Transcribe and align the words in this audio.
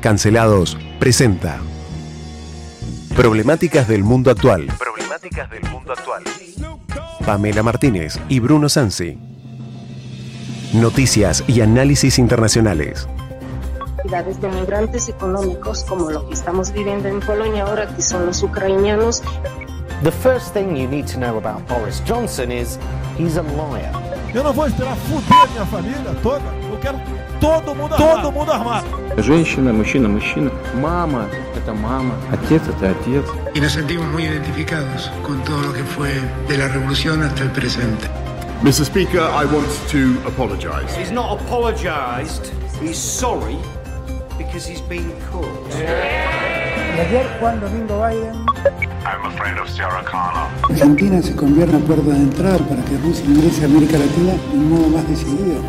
Cancelados 0.00 0.78
presenta 0.98 1.58
Problemáticas 3.14 3.86
del 3.86 4.02
mundo 4.02 4.30
actual. 4.30 4.66
Problemáticas 4.78 5.50
del 5.50 5.62
mundo 5.70 5.92
actual. 5.92 6.22
Pamela 7.26 7.62
Martínez 7.62 8.18
y 8.30 8.40
Bruno 8.40 8.70
Sansi. 8.70 9.18
Noticias 10.72 11.44
y 11.46 11.60
análisis 11.60 12.18
internacionales. 12.18 13.06
de 14.40 14.48
migrantes 14.48 15.10
económicos 15.10 15.84
como 15.84 16.10
lo 16.10 16.26
que 16.28 16.34
estamos 16.34 16.72
viviendo 16.72 17.08
en 17.08 17.20
Polonia 17.20 17.64
ahora, 17.64 17.94
que 17.94 18.00
son 18.00 18.24
los 18.24 18.42
ucranianos. 18.42 19.22
The 20.02 20.12
first 20.12 20.54
thing 20.54 20.76
you 20.76 20.88
need 20.88 21.06
to 21.08 21.18
know 21.18 21.36
about 21.36 21.68
Boris 21.68 22.02
Johnson 22.08 22.50
is 22.50 22.78
he's 23.18 23.36
a 23.36 23.42
liar. 23.42 24.09
Eu 24.33 24.43
não 24.43 24.51
vou 24.53 24.67
esperar 24.67 24.95
fuder 24.95 25.49
minha 25.51 25.65
família 25.65 26.15
toda. 26.21 26.43
Eu 26.69 26.77
quero 26.77 26.99
todo 27.39 27.73
mundo 27.75 27.93
armado. 27.93 28.21
Todo 28.21 28.31
mundo 28.31 28.51
armado. 28.51 28.87
Женщина, 29.17 29.71
мужчина, 29.71 30.09
мужчина. 30.09 30.51
Мама – 30.75 31.55
это 31.55 31.73
мама. 31.73 32.15
Отец – 32.31 32.67
это 32.67 32.91
отец. 32.91 33.25
Y 33.53 33.61
nos 33.61 33.71
sentimos 33.71 34.05
muy 34.07 34.25
identificados 34.25 35.09
con 35.23 35.41
todo 35.43 35.61
lo 35.61 35.73
que 35.73 35.83
fue 35.83 36.11
de 36.47 36.57
la 36.57 36.67
revolución 36.67 37.23
hasta 37.23 37.43
el 37.43 37.51
presente. 37.51 38.07
Mr. 38.61 38.85
Speaker, 38.85 39.21
I 39.21 39.45
want 39.45 39.67
to 39.91 40.17
apologize. 40.27 40.93
He's 40.97 41.11
not 41.11 41.39
apologized. 41.39 42.51
He's 42.81 42.97
sorry 42.97 43.57
because 44.37 44.65
he's 44.65 44.81
been 44.81 45.13
caught. 45.31 45.45
Y 45.71 46.68
Ayer 47.00 47.26
Juan 47.40 47.58
Domingo 47.60 48.06
Biden 48.06 48.34
I'm 49.06 49.24
afraid 49.24 49.58
of 49.58 49.68
Sarah 49.70 50.04
Connor. 50.04 50.48
Argentina 50.68 51.22
se 51.22 51.34
convierte 51.34 51.74
en 51.74 51.82
puerta 51.82 52.10
de 52.10 52.16
entrada 52.16 52.58
para 52.58 52.84
que 52.84 52.98
Rusia 52.98 53.24
ingrese 53.24 53.62
a 53.62 53.64
América 53.64 53.96
Latina 53.96 54.32
de 54.32 54.58
un 54.58 54.68
modo 54.68 54.88
más 54.88 55.08
decidido. 55.08 55.62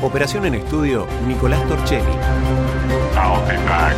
Operación 0.00 0.46
en 0.46 0.54
estudio, 0.54 1.06
Nicolás 1.28 1.62
Torchelli. 1.68 2.06
I'll 3.14 3.46
be 3.46 3.56
back. 3.68 3.94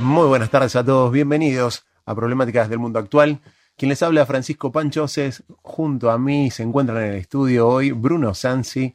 Muy 0.00 0.28
buenas 0.28 0.50
tardes 0.50 0.76
a 0.76 0.84
todos, 0.84 1.10
bienvenidos 1.10 1.84
a 2.06 2.14
Problemáticas 2.14 2.68
del 2.68 2.78
Mundo 2.78 3.00
Actual. 3.00 3.40
Quien 3.76 3.88
les 3.88 4.02
habla, 4.04 4.24
Francisco 4.24 4.70
Panchoses, 4.70 5.42
junto 5.62 6.12
a 6.12 6.18
mí 6.18 6.52
se 6.52 6.62
encuentran 6.62 6.98
en 6.98 7.12
el 7.12 7.16
estudio 7.16 7.68
hoy 7.68 7.90
Bruno 7.90 8.32
Sansi, 8.34 8.94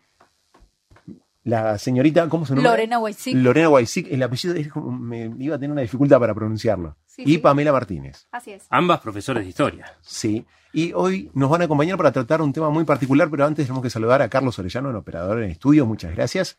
la 1.43 1.77
señorita, 1.77 2.29
¿cómo 2.29 2.45
se 2.45 2.55
llama? 2.55 2.69
Lorena 2.69 2.99
Waisic. 2.99 3.35
Lorena 3.35 3.69
Waisic, 3.69 4.07
el 4.11 4.23
apellido 4.23 4.55
es 4.55 4.69
como- 4.69 4.91
me 4.91 5.31
iba 5.39 5.55
a 5.55 5.59
tener 5.59 5.71
una 5.71 5.81
dificultad 5.81 6.19
para 6.19 6.33
pronunciarlo. 6.33 6.95
Sí, 7.05 7.23
y 7.23 7.33
sí. 7.33 7.37
Pamela 7.39 7.71
Martínez. 7.71 8.27
Así 8.31 8.51
es. 8.51 8.65
Ambas 8.69 8.99
profesores 9.01 9.43
de 9.43 9.49
historia. 9.49 9.85
Sí. 10.01 10.45
Y 10.71 10.93
hoy 10.93 11.29
nos 11.35 11.49
van 11.49 11.61
a 11.61 11.65
acompañar 11.65 11.97
para 11.97 12.11
tratar 12.11 12.41
un 12.41 12.51
tema 12.53 12.69
muy 12.69 12.83
particular, 12.85 13.29
pero 13.29 13.45
antes 13.45 13.65
tenemos 13.67 13.83
que 13.83 13.89
saludar 13.91 14.21
a 14.21 14.29
Carlos 14.29 14.57
Orellano, 14.57 14.89
el 14.89 14.95
operador 14.95 15.43
en 15.43 15.51
estudio. 15.51 15.85
Muchas 15.85 16.15
gracias. 16.15 16.57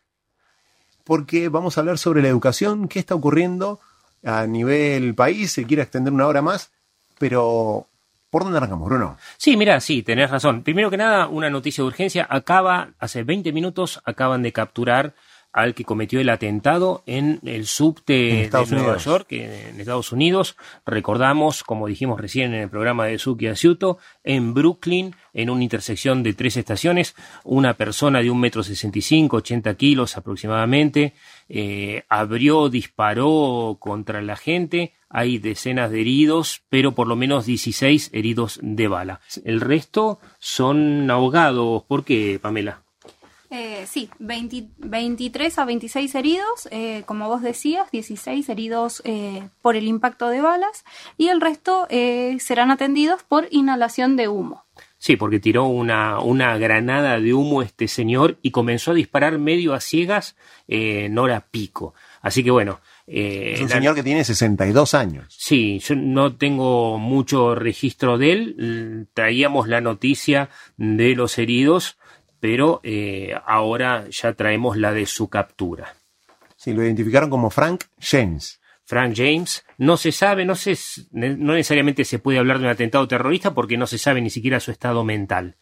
Porque 1.03 1.49
vamos 1.49 1.77
a 1.77 1.81
hablar 1.81 1.97
sobre 1.97 2.21
la 2.21 2.29
educación, 2.29 2.87
qué 2.87 2.99
está 2.99 3.13
ocurriendo 3.15 3.79
a 4.23 4.47
nivel 4.47 5.13
país. 5.15 5.51
Se 5.51 5.65
quiere 5.65 5.83
extender 5.83 6.13
una 6.13 6.27
hora 6.27 6.41
más, 6.41 6.71
pero 7.19 7.87
¿por 8.35 8.43
dónde 8.43 8.57
arrancamos, 8.57 8.89
Bruno? 8.89 9.15
Sí, 9.37 9.55
mira, 9.55 9.79
sí, 9.79 10.03
tenés 10.03 10.29
razón. 10.29 10.61
Primero 10.61 10.89
que 10.89 10.97
nada, 10.97 11.29
una 11.29 11.49
noticia 11.49 11.81
de 11.81 11.87
urgencia. 11.87 12.27
Acaba, 12.29 12.89
hace 12.99 13.23
20 13.23 13.53
minutos, 13.53 14.01
acaban 14.03 14.43
de 14.43 14.51
capturar 14.51 15.13
al 15.55 15.73
que 15.73 15.85
cometió 15.85 16.19
el 16.19 16.27
atentado 16.29 17.01
en 17.05 17.39
el 17.45 17.65
subte 17.65 18.43
En 18.43 18.49
de 18.49 18.49
Nueva 18.49 18.71
Unidos. 18.71 19.05
York, 19.05 19.27
en 19.31 19.79
Estados 19.79 20.11
Unidos. 20.11 20.57
Recordamos, 20.85 21.63
como 21.63 21.87
dijimos 21.87 22.19
recién 22.19 22.53
en 22.53 22.63
el 22.63 22.69
programa 22.69 23.05
de 23.05 23.17
Suki 23.17 23.47
Asiuto, 23.47 23.97
en 24.25 24.53
Brooklyn, 24.53 25.15
en 25.33 25.49
una 25.49 25.63
intersección 25.63 26.23
de 26.23 26.33
tres 26.33 26.57
estaciones, 26.57 27.15
una 27.45 27.73
persona 27.75 28.21
de 28.21 28.29
un 28.29 28.41
metro 28.41 28.63
sesenta 28.63 28.99
y 28.99 29.01
cinco, 29.01 29.37
80 29.37 29.75
kilos 29.75 30.17
aproximadamente, 30.17 31.13
eh, 31.47 32.03
abrió, 32.09 32.67
disparó 32.67 33.77
contra 33.79 34.21
la 34.21 34.35
gente. 34.35 34.91
Hay 35.07 35.37
decenas 35.37 35.89
de 35.89 36.01
heridos, 36.01 36.63
pero 36.67 36.91
por 36.91 37.07
lo 37.07 37.15
menos 37.15 37.45
16 37.45 38.09
heridos 38.11 38.59
de 38.61 38.89
bala. 38.89 39.21
El 39.45 39.61
resto 39.61 40.19
son 40.37 41.09
ahogados. 41.09 41.83
¿Por 41.83 42.03
qué, 42.03 42.39
Pamela? 42.41 42.84
Eh, 43.57 43.85
sí, 43.87 44.09
20 44.19 44.67
23 44.79 45.59
a 45.59 45.65
26 45.65 46.13
heridos, 46.15 46.67
eh, 46.71 47.03
como 47.05 47.29
vos 47.29 47.41
decías, 47.41 47.89
16 47.91 48.49
heridos 48.49 49.01
eh, 49.05 49.47
por 49.61 49.77
el 49.77 49.87
impacto 49.87 50.27
de 50.27 50.41
balas 50.41 50.83
y 51.17 51.29
el 51.29 51.39
resto 51.39 51.87
eh, 51.89 52.35
serán 52.41 52.69
atendidos 52.71 53.23
por 53.23 53.47
inhalación 53.51 54.17
de 54.17 54.27
humo. 54.27 54.65
Sí, 54.97 55.15
porque 55.15 55.39
tiró 55.39 55.65
una, 55.65 56.19
una 56.19 56.57
granada 56.57 57.19
de 57.19 57.33
humo 57.33 57.61
este 57.61 57.87
señor 57.87 58.37
y 58.41 58.51
comenzó 58.51 58.91
a 58.91 58.95
disparar 58.95 59.37
medio 59.37 59.73
a 59.73 59.79
ciegas 59.79 60.35
eh, 60.67 61.05
en 61.05 61.17
hora 61.17 61.45
pico. 61.49 61.93
Así 62.21 62.43
que 62.43 62.51
bueno. 62.51 62.81
eh, 63.07 63.51
Es 63.55 63.61
un 63.61 63.69
la- 63.69 63.75
señor 63.75 63.95
que 63.95 64.03
tiene 64.03 64.23
62 64.23 64.93
años. 64.95 65.27
Sí, 65.37 65.79
yo 65.79 65.95
no 65.95 66.35
tengo 66.35 66.97
mucho 66.97 67.55
registro 67.55 68.17
de 68.17 68.31
él. 68.31 69.07
Traíamos 69.13 69.67
la 69.67 69.79
noticia 69.79 70.49
de 70.77 71.15
los 71.15 71.37
heridos, 71.37 71.97
pero 72.45 72.79
eh, 72.83 73.33
ahora 73.47 74.05
ya 74.11 74.33
traemos 74.33 74.77
la 74.77 74.93
de 74.93 75.07
su 75.07 75.29
captura. 75.29 75.95
Sí, 76.55 76.73
lo 76.73 76.83
identificaron 76.83 77.31
como 77.31 77.49
Frank 77.49 77.85
James. 77.99 78.61
Frank 78.83 79.15
James, 79.17 79.65
no 79.79 79.97
se 79.97 80.11
sabe, 80.11 80.45
no, 80.45 80.53
se, 80.53 80.77
no 81.11 81.53
necesariamente 81.53 82.05
se 82.05 82.19
puede 82.19 82.37
hablar 82.37 82.59
de 82.59 82.65
un 82.65 82.69
atentado 82.69 83.07
terrorista 83.07 83.55
porque 83.55 83.77
no 83.77 83.87
se 83.87 83.97
sabe 83.97 84.21
ni 84.21 84.29
siquiera 84.29 84.59
su 84.59 84.69
estado 84.69 85.03
mental. 85.03 85.55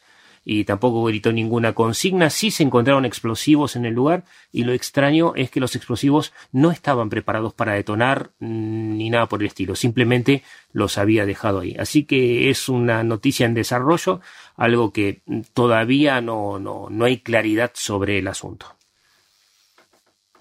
Y 0.45 0.65
tampoco 0.65 1.03
gritó 1.05 1.31
ninguna 1.31 1.73
consigna, 1.73 2.29
sí 2.29 2.51
se 2.51 2.63
encontraron 2.63 3.05
explosivos 3.05 3.75
en 3.75 3.85
el 3.85 3.93
lugar 3.93 4.25
y 4.51 4.65
lo 4.65 4.73
extraño 4.73 5.33
es 5.35 5.49
que 5.49 5.59
los 5.59 5.75
explosivos 5.75 6.33
no 6.51 6.71
estaban 6.71 7.09
preparados 7.09 7.53
para 7.53 7.73
detonar 7.73 8.31
mm, 8.39 8.97
ni 8.97 9.09
nada 9.09 9.27
por 9.27 9.41
el 9.41 9.47
estilo, 9.47 9.75
simplemente 9.75 10.43
los 10.73 10.97
había 10.97 11.25
dejado 11.25 11.61
ahí. 11.61 11.75
Así 11.79 12.03
que 12.03 12.49
es 12.49 12.67
una 12.67 13.03
noticia 13.03 13.45
en 13.45 13.53
desarrollo, 13.53 14.19
algo 14.57 14.91
que 14.91 15.21
todavía 15.53 16.19
no, 16.21 16.59
no, 16.59 16.87
no 16.89 17.05
hay 17.05 17.19
claridad 17.19 17.71
sobre 17.73 18.19
el 18.19 18.27
asunto. 18.27 18.75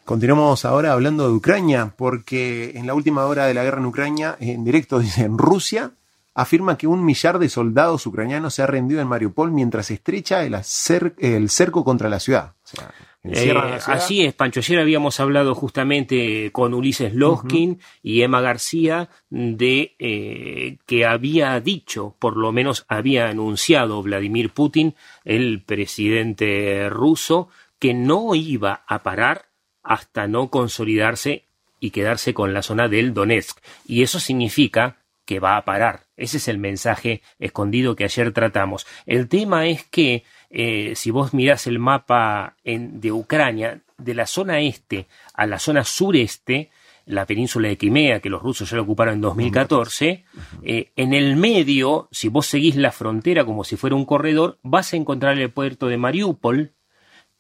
Continuamos 0.05 0.65
ahora 0.65 0.93
hablando 0.93 1.29
de 1.29 1.35
Ucrania, 1.35 1.95
porque 1.97 2.73
en 2.75 2.89
la 2.89 2.95
última 2.95 3.25
hora 3.27 3.47
de 3.47 3.55
la 3.55 3.63
guerra 3.63 3.79
en 3.79 3.87
Ucrania, 3.87 4.37
en 4.41 4.65
directo 4.65 4.99
dicen 5.01 5.39
Rusia 5.39 5.93
afirma 6.35 6.79
que 6.79 6.87
un 6.87 7.05
millar 7.05 7.39
de 7.39 7.49
soldados 7.49 8.07
ucranianos 8.07 8.55
se 8.55 8.63
ha 8.63 8.67
rendido 8.67 9.01
en 9.01 9.09
Mariupol 9.09 9.51
mientras 9.53 9.91
estrecha 9.91 10.45
el, 10.45 10.55
acer- 10.55 11.15
el 11.19 11.51
cerco 11.51 11.85
contra 11.85 12.09
la 12.09 12.21
ciudad. 12.21 12.55
O 12.65 12.67
sea, 12.67 12.91
encierran 13.23 13.69
Eh, 13.69 13.71
la 13.73 13.81
ciudad. 13.81 13.99
así 13.99 14.25
es, 14.25 14.33
Pancho. 14.35 14.61
Ayer 14.61 14.79
habíamos 14.81 15.21
hablado 15.21 15.55
justamente 15.55 16.51
con 16.53 16.73
Ulises 16.75 17.15
Loskin 17.15 17.81
y 18.03 18.23
Emma 18.23 18.41
García 18.41 19.11
de 19.31 19.95
eh, 19.99 20.79
que 20.87 21.05
había 21.07 21.61
dicho, 21.61 22.17
por 22.19 22.37
lo 22.37 22.51
menos 22.51 22.85
había 22.89 23.29
anunciado 23.29 24.03
Vladimir 24.03 24.51
Putin, 24.51 24.95
el 25.25 25.63
presidente 25.63 26.89
ruso, 26.91 27.49
que 27.79 27.95
no 27.95 28.35
iba 28.35 28.83
a 28.87 29.03
parar 29.03 29.47
hasta 29.83 30.27
no 30.29 30.49
consolidarse 30.51 31.45
y 31.81 31.91
quedarse 31.91 32.33
con 32.33 32.55
la 32.55 32.63
zona 32.63 32.89
del 32.89 33.13
Donetsk. 33.13 33.59
Y 33.87 34.03
eso 34.03 34.21
significa 34.21 34.97
que 35.33 35.41
va 35.41 35.57
a 35.57 35.65
parar. 35.65 36.01
Ese 36.17 36.37
es 36.37 36.47
el 36.49 36.59
mensaje 36.59 37.23
escondido 37.39 37.97
que 37.97 38.05
ayer 38.05 38.33
tratamos. 38.33 38.87
El 39.07 39.29
tema 39.29 39.67
es 39.67 39.85
que 39.85 40.25
eh, 40.51 40.93
si 40.95 41.11
vos 41.11 41.33
mirás 41.33 41.67
el 41.67 41.79
mapa 41.79 42.57
en- 42.65 43.01
de 43.01 43.13
Ucrania, 43.13 43.81
de 43.97 44.15
la 44.15 44.27
zona 44.27 44.61
este 44.61 45.07
a 45.33 45.47
la 45.47 45.59
zona 45.59 45.85
sureste, 45.85 46.71
la 47.07 47.25
península 47.27 47.69
de 47.69 47.79
Crimea, 47.79 48.21
que 48.21 48.29
los 48.29 48.43
rusos 48.43 48.69
ya 48.71 48.77
la 48.77 48.83
ocuparon 48.83 49.15
en 49.15 49.21
2014, 49.23 50.25
eh, 50.63 50.93
en 50.97 51.15
el 51.15 51.37
medio, 51.37 52.09
si 52.13 52.29
vos 52.29 52.47
seguís 52.47 52.77
la 52.77 52.93
frontera 52.93 53.45
como 53.45 53.65
si 53.65 53.77
fuera 53.77 53.97
un 53.97 54.05
corredor, 54.05 54.59
vas 54.63 54.93
a 54.93 54.97
encontrar 54.97 55.39
el 55.39 55.51
puerto 55.51 55.87
de 55.89 55.97
Mariupol, 55.97 56.73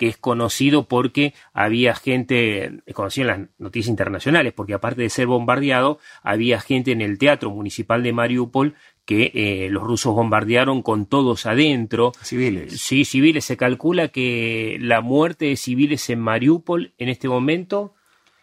que 0.02 0.08
es 0.08 0.16
conocido 0.16 0.88
porque 0.88 1.32
había 1.52 1.94
gente, 1.94 2.82
es 2.86 2.92
conocido 2.92 3.30
en 3.30 3.40
las 3.40 3.48
noticias 3.58 3.88
internacionales, 3.88 4.52
porque 4.52 4.74
aparte 4.74 5.00
de 5.00 5.08
ser 5.08 5.28
bombardeado, 5.28 6.00
había 6.24 6.60
gente 6.60 6.90
en 6.90 7.02
el 7.02 7.18
teatro 7.18 7.50
municipal 7.50 8.02
de 8.02 8.12
Mariupol 8.12 8.74
que 9.04 9.30
eh, 9.32 9.68
los 9.70 9.84
rusos 9.84 10.12
bombardearon 10.12 10.82
con 10.82 11.06
todos 11.06 11.46
adentro. 11.46 12.10
Civiles. 12.20 12.80
Sí, 12.80 13.04
civiles. 13.04 13.44
Se 13.44 13.56
calcula 13.56 14.08
que 14.08 14.76
la 14.80 15.02
muerte 15.02 15.44
de 15.44 15.56
civiles 15.56 16.10
en 16.10 16.18
Mariupol 16.18 16.94
en 16.98 17.08
este 17.08 17.28
momento 17.28 17.94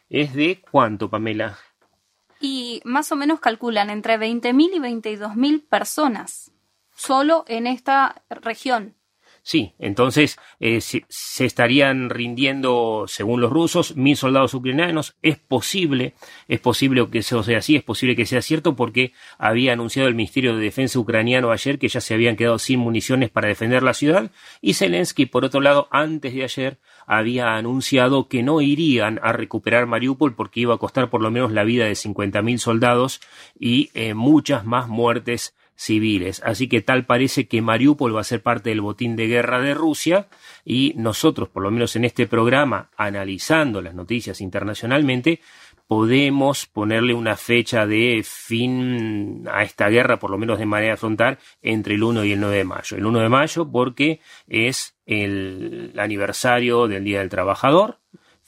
es 0.09 0.33
de 0.33 0.61
cuánto, 0.71 1.09
Pamela? 1.09 1.57
Y 2.39 2.79
más 2.85 3.11
o 3.11 3.17
menos 3.17 3.41
calculan 3.41 3.89
entre 3.89 4.17
20.000 4.17 4.75
y 4.75 4.79
22.000 4.79 5.67
personas 5.67 6.53
solo 6.95 7.43
en 7.49 7.67
esta 7.67 8.23
región. 8.29 8.95
Sí, 9.49 9.73
entonces 9.79 10.37
eh, 10.59 10.79
se, 10.79 11.03
estarían 11.43 12.11
rindiendo, 12.11 13.05
según 13.07 13.41
los 13.41 13.49
rusos, 13.49 13.95
mil 13.95 14.15
soldados 14.15 14.53
ucranianos. 14.53 15.15
Es 15.23 15.39
posible, 15.39 16.13
es 16.47 16.59
posible 16.59 17.07
que 17.09 17.17
eso 17.17 17.41
sea 17.41 17.57
así, 17.57 17.75
es 17.75 17.81
posible 17.81 18.15
que 18.15 18.27
sea 18.27 18.43
cierto 18.43 18.75
porque 18.75 19.11
había 19.39 19.73
anunciado 19.73 20.07
el 20.07 20.13
Ministerio 20.13 20.55
de 20.55 20.61
Defensa 20.61 20.99
ucraniano 20.99 21.49
ayer 21.49 21.79
que 21.79 21.87
ya 21.87 21.99
se 21.99 22.13
habían 22.13 22.35
quedado 22.35 22.59
sin 22.59 22.79
municiones 22.79 23.31
para 23.31 23.47
defender 23.47 23.81
la 23.81 23.95
ciudad 23.95 24.29
y 24.61 24.75
Zelensky, 24.75 25.25
por 25.25 25.45
otro 25.45 25.61
lado, 25.61 25.87
antes 25.89 26.35
de 26.35 26.43
ayer 26.43 26.77
había 27.07 27.55
anunciado 27.55 28.27
que 28.27 28.43
no 28.43 28.61
irían 28.61 29.19
a 29.23 29.33
recuperar 29.33 29.87
Mariupol 29.87 30.35
porque 30.35 30.59
iba 30.59 30.75
a 30.75 30.77
costar 30.77 31.09
por 31.09 31.23
lo 31.23 31.31
menos 31.31 31.51
la 31.51 31.63
vida 31.63 31.85
de 31.85 31.93
50.000 31.93 32.59
soldados 32.59 33.19
y 33.59 33.89
eh, 33.95 34.13
muchas 34.13 34.63
más 34.63 34.87
muertes 34.87 35.55
civiles. 35.79 36.41
Así 36.43 36.67
que 36.67 36.81
tal 36.81 37.05
parece 37.05 37.47
que 37.47 37.61
Mariupol 37.61 38.13
va 38.13 38.19
a 38.19 38.25
ser 38.25 38.43
parte 38.43 38.69
del 38.69 38.81
botín 38.81 39.15
de 39.15 39.27
guerra 39.27 39.61
de 39.61 39.73
Rusia 39.73 40.27
y 40.65 40.93
nosotros, 40.97 41.47
por 41.47 41.63
lo 41.63 41.71
menos 41.71 41.95
en 41.95 42.03
este 42.03 42.27
programa, 42.27 42.89
analizando 42.97 43.81
las 43.81 43.95
noticias 43.95 44.41
internacionalmente, 44.41 45.39
podemos 45.87 46.65
ponerle 46.65 47.13
una 47.13 47.37
fecha 47.37 47.87
de 47.87 48.21
fin 48.25 49.47
a 49.49 49.63
esta 49.63 49.87
guerra, 49.87 50.19
por 50.19 50.31
lo 50.31 50.37
menos 50.37 50.59
de 50.59 50.65
manera 50.65 50.97
frontal, 50.97 51.39
entre 51.61 51.95
el 51.95 52.03
1 52.03 52.25
y 52.25 52.33
el 52.33 52.41
9 52.41 52.57
de 52.57 52.63
mayo. 52.65 52.97
El 52.97 53.05
1 53.05 53.19
de 53.21 53.29
mayo 53.29 53.71
porque 53.71 54.19
es 54.47 54.97
el 55.05 55.93
aniversario 55.97 56.89
del 56.89 57.05
Día 57.05 57.19
del 57.19 57.29
Trabajador, 57.29 57.98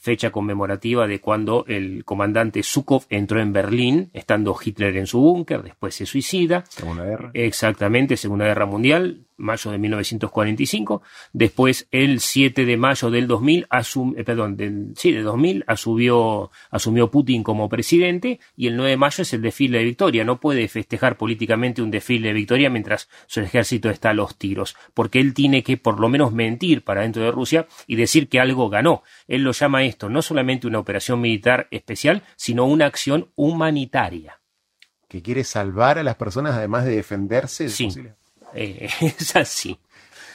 fecha 0.02 0.30
conmemorativa 0.32 1.06
de 1.06 1.20
cuando 1.20 1.64
el 1.68 2.04
comandante 2.04 2.64
Zhukov 2.64 3.04
entró 3.08 3.40
en 3.40 3.52
Berlín, 3.52 4.10
estando 4.12 4.56
Hitler 4.60 4.96
en 4.96 5.06
su 5.06 5.20
búnker, 5.20 5.62
después 5.62 5.94
se 5.94 6.06
suicida. 6.06 6.64
Segunda 6.68 7.04
guerra. 7.04 7.30
Exactamente, 7.34 8.16
Segunda 8.16 8.46
Guerra 8.46 8.66
Mundial, 8.66 9.26
mayo 9.42 9.70
de 9.70 9.78
1945. 9.78 11.02
Después, 11.32 11.88
el 11.90 12.20
7 12.20 12.64
de 12.64 12.76
mayo 12.76 13.10
del 13.10 13.26
2000, 13.26 13.66
asum, 13.68 14.14
eh, 14.16 14.24
perdón, 14.24 14.56
del, 14.56 14.92
sí, 14.96 15.12
de 15.12 15.22
2000, 15.22 15.64
asumió, 15.66 16.50
asumió 16.70 17.10
Putin 17.10 17.42
como 17.42 17.68
presidente 17.68 18.40
y 18.56 18.68
el 18.68 18.76
9 18.76 18.90
de 18.90 18.96
mayo 18.96 19.22
es 19.22 19.32
el 19.32 19.42
desfile 19.42 19.78
de 19.78 19.84
victoria. 19.84 20.24
No 20.24 20.40
puede 20.40 20.68
festejar 20.68 21.16
políticamente 21.16 21.82
un 21.82 21.90
desfile 21.90 22.28
de 22.28 22.34
victoria 22.34 22.70
mientras 22.70 23.08
su 23.26 23.40
ejército 23.40 23.90
está 23.90 24.10
a 24.10 24.14
los 24.14 24.36
tiros, 24.36 24.76
porque 24.94 25.20
él 25.20 25.34
tiene 25.34 25.62
que 25.62 25.76
por 25.76 26.00
lo 26.00 26.08
menos 26.08 26.32
mentir 26.32 26.82
para 26.82 27.02
dentro 27.02 27.22
de 27.22 27.30
Rusia 27.30 27.66
y 27.86 27.96
decir 27.96 28.28
que 28.28 28.40
algo 28.40 28.68
ganó. 28.68 29.02
Él 29.26 29.42
lo 29.42 29.52
llama 29.52 29.84
esto 29.84 30.08
no 30.08 30.22
solamente 30.22 30.66
una 30.66 30.78
operación 30.78 31.20
militar 31.20 31.68
especial, 31.70 32.22
sino 32.36 32.66
una 32.66 32.86
acción 32.86 33.30
humanitaria. 33.34 34.40
Que 35.08 35.22
quiere 35.22 35.44
salvar 35.44 35.98
a 35.98 36.02
las 36.02 36.16
personas 36.16 36.54
además 36.54 36.84
de 36.84 36.96
defenderse. 36.96 37.68
Sí. 37.68 37.88
Eh, 38.54 38.88
es 39.00 39.36
así. 39.36 39.78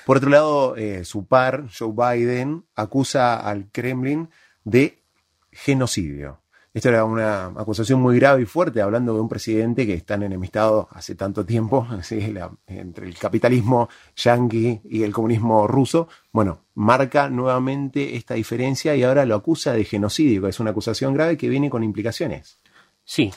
Por 0.06 0.18
otro 0.18 0.30
lado, 0.30 0.78
eh, 0.78 1.04
su 1.04 1.26
par, 1.26 1.66
Joe 1.78 1.92
Biden, 1.92 2.64
acusa 2.76 3.36
al 3.36 3.70
Kremlin 3.72 4.30
de 4.64 5.04
genocidio. 5.52 6.42
Esta 6.74 6.90
era 6.90 7.06
una 7.06 7.48
acusación 7.48 8.00
muy 8.00 8.20
grave 8.20 8.44
y 8.44 8.46
fuerte, 8.46 8.82
hablando 8.82 9.14
de 9.14 9.20
un 9.20 9.28
presidente 9.28 9.88
que 9.88 9.96
están 9.96 10.22
enemistados 10.22 10.86
hace 10.92 11.16
tanto 11.16 11.44
tiempo 11.44 11.88
¿sí? 12.04 12.28
la, 12.28 12.52
entre 12.68 13.08
el 13.08 13.18
capitalismo 13.18 13.90
yanqui 14.16 14.82
y 14.84 15.02
el 15.02 15.12
comunismo 15.12 15.66
ruso. 15.66 16.08
Bueno, 16.32 16.66
marca 16.76 17.30
nuevamente 17.30 18.16
esta 18.16 18.36
diferencia 18.36 18.96
y 18.96 19.04
ahora 19.04 19.26
lo 19.26 19.34
acusa 19.34 19.74
de 19.74 19.86
genocidio, 19.86 20.44
que 20.44 20.50
es 20.50 20.60
una 20.60 20.70
acusación 20.70 21.16
grave 21.16 21.36
que 21.36 21.50
viene 21.50 21.70
con 21.70 21.84
implicaciones. 21.84 22.60
Sí, 23.04 23.34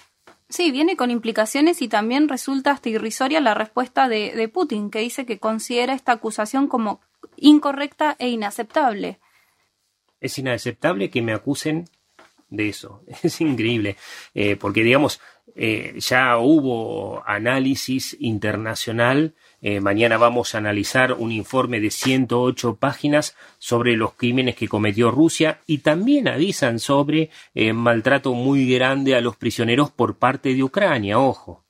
Sí, 0.50 0.72
viene 0.72 0.96
con 0.96 1.12
implicaciones 1.12 1.80
y 1.80 1.86
también 1.88 2.28
resulta 2.28 2.72
hasta 2.72 2.88
irrisoria 2.88 3.40
la 3.40 3.54
respuesta 3.54 4.08
de, 4.08 4.50
Putin, 4.52 4.90
que 4.90 4.98
dice 4.98 5.24
que 5.24 5.38
considera 5.38 5.94
esta 5.94 6.10
acusación 6.10 6.66
como 6.66 7.00
incorrecta 7.36 8.16
e 8.18 8.28
inaceptable. 8.28 9.20
Es 10.20 10.38
inaceptable 10.38 11.08
que 11.08 11.22
me 11.22 11.32
acusen 11.32 11.88
de 12.48 12.68
eso. 12.68 13.04
Es 13.22 13.40
increíble, 13.40 13.96
eh, 14.34 14.56
porque 14.56 14.82
digamos, 14.82 15.20
eh, 15.56 15.94
ya 15.98 16.38
hubo 16.38 17.22
análisis 17.26 18.16
internacional. 18.20 19.34
Eh, 19.60 19.80
mañana 19.80 20.16
vamos 20.16 20.54
a 20.54 20.58
analizar 20.58 21.12
un 21.12 21.32
informe 21.32 21.80
de 21.80 21.90
108 21.90 22.76
páginas 22.76 23.36
sobre 23.58 23.96
los 23.96 24.14
crímenes 24.14 24.56
que 24.56 24.68
cometió 24.68 25.10
Rusia 25.10 25.60
y 25.66 25.78
también 25.78 26.28
avisan 26.28 26.78
sobre 26.78 27.30
maltrato 27.74 28.32
muy 28.34 28.72
grande 28.72 29.14
a 29.14 29.20
los 29.20 29.36
prisioneros 29.36 29.90
por 29.90 30.16
parte 30.16 30.54
de 30.54 30.62
Ucrania, 30.62 31.18
ojo. 31.18 31.64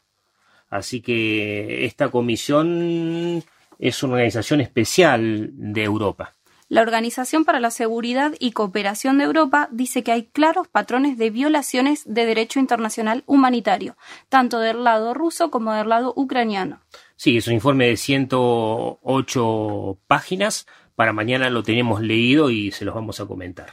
Así 0.68 1.00
que 1.00 1.84
esta 1.84 2.10
comisión 2.10 3.42
es 3.78 4.02
una 4.02 4.14
organización 4.14 4.60
especial 4.60 5.50
de 5.52 5.82
Europa. 5.82 6.34
La 6.70 6.82
Organización 6.82 7.44
para 7.44 7.58
la 7.58 7.72
Seguridad 7.72 8.32
y 8.38 8.52
Cooperación 8.52 9.18
de 9.18 9.24
Europa 9.24 9.68
dice 9.72 10.04
que 10.04 10.12
hay 10.12 10.26
claros 10.26 10.68
patrones 10.68 11.18
de 11.18 11.30
violaciones 11.30 12.04
de 12.06 12.26
derecho 12.26 12.60
internacional 12.60 13.24
humanitario, 13.26 13.96
tanto 14.28 14.60
del 14.60 14.84
lado 14.84 15.12
ruso 15.12 15.50
como 15.50 15.72
del 15.72 15.88
lado 15.88 16.12
ucraniano. 16.14 16.78
Sí, 17.16 17.38
es 17.38 17.48
un 17.48 17.54
informe 17.54 17.88
de 17.88 17.96
108 17.96 19.98
páginas. 20.06 20.68
Para 20.94 21.12
mañana 21.12 21.50
lo 21.50 21.64
tenemos 21.64 22.02
leído 22.02 22.50
y 22.50 22.70
se 22.70 22.84
los 22.84 22.94
vamos 22.94 23.18
a 23.18 23.26
comentar. 23.26 23.70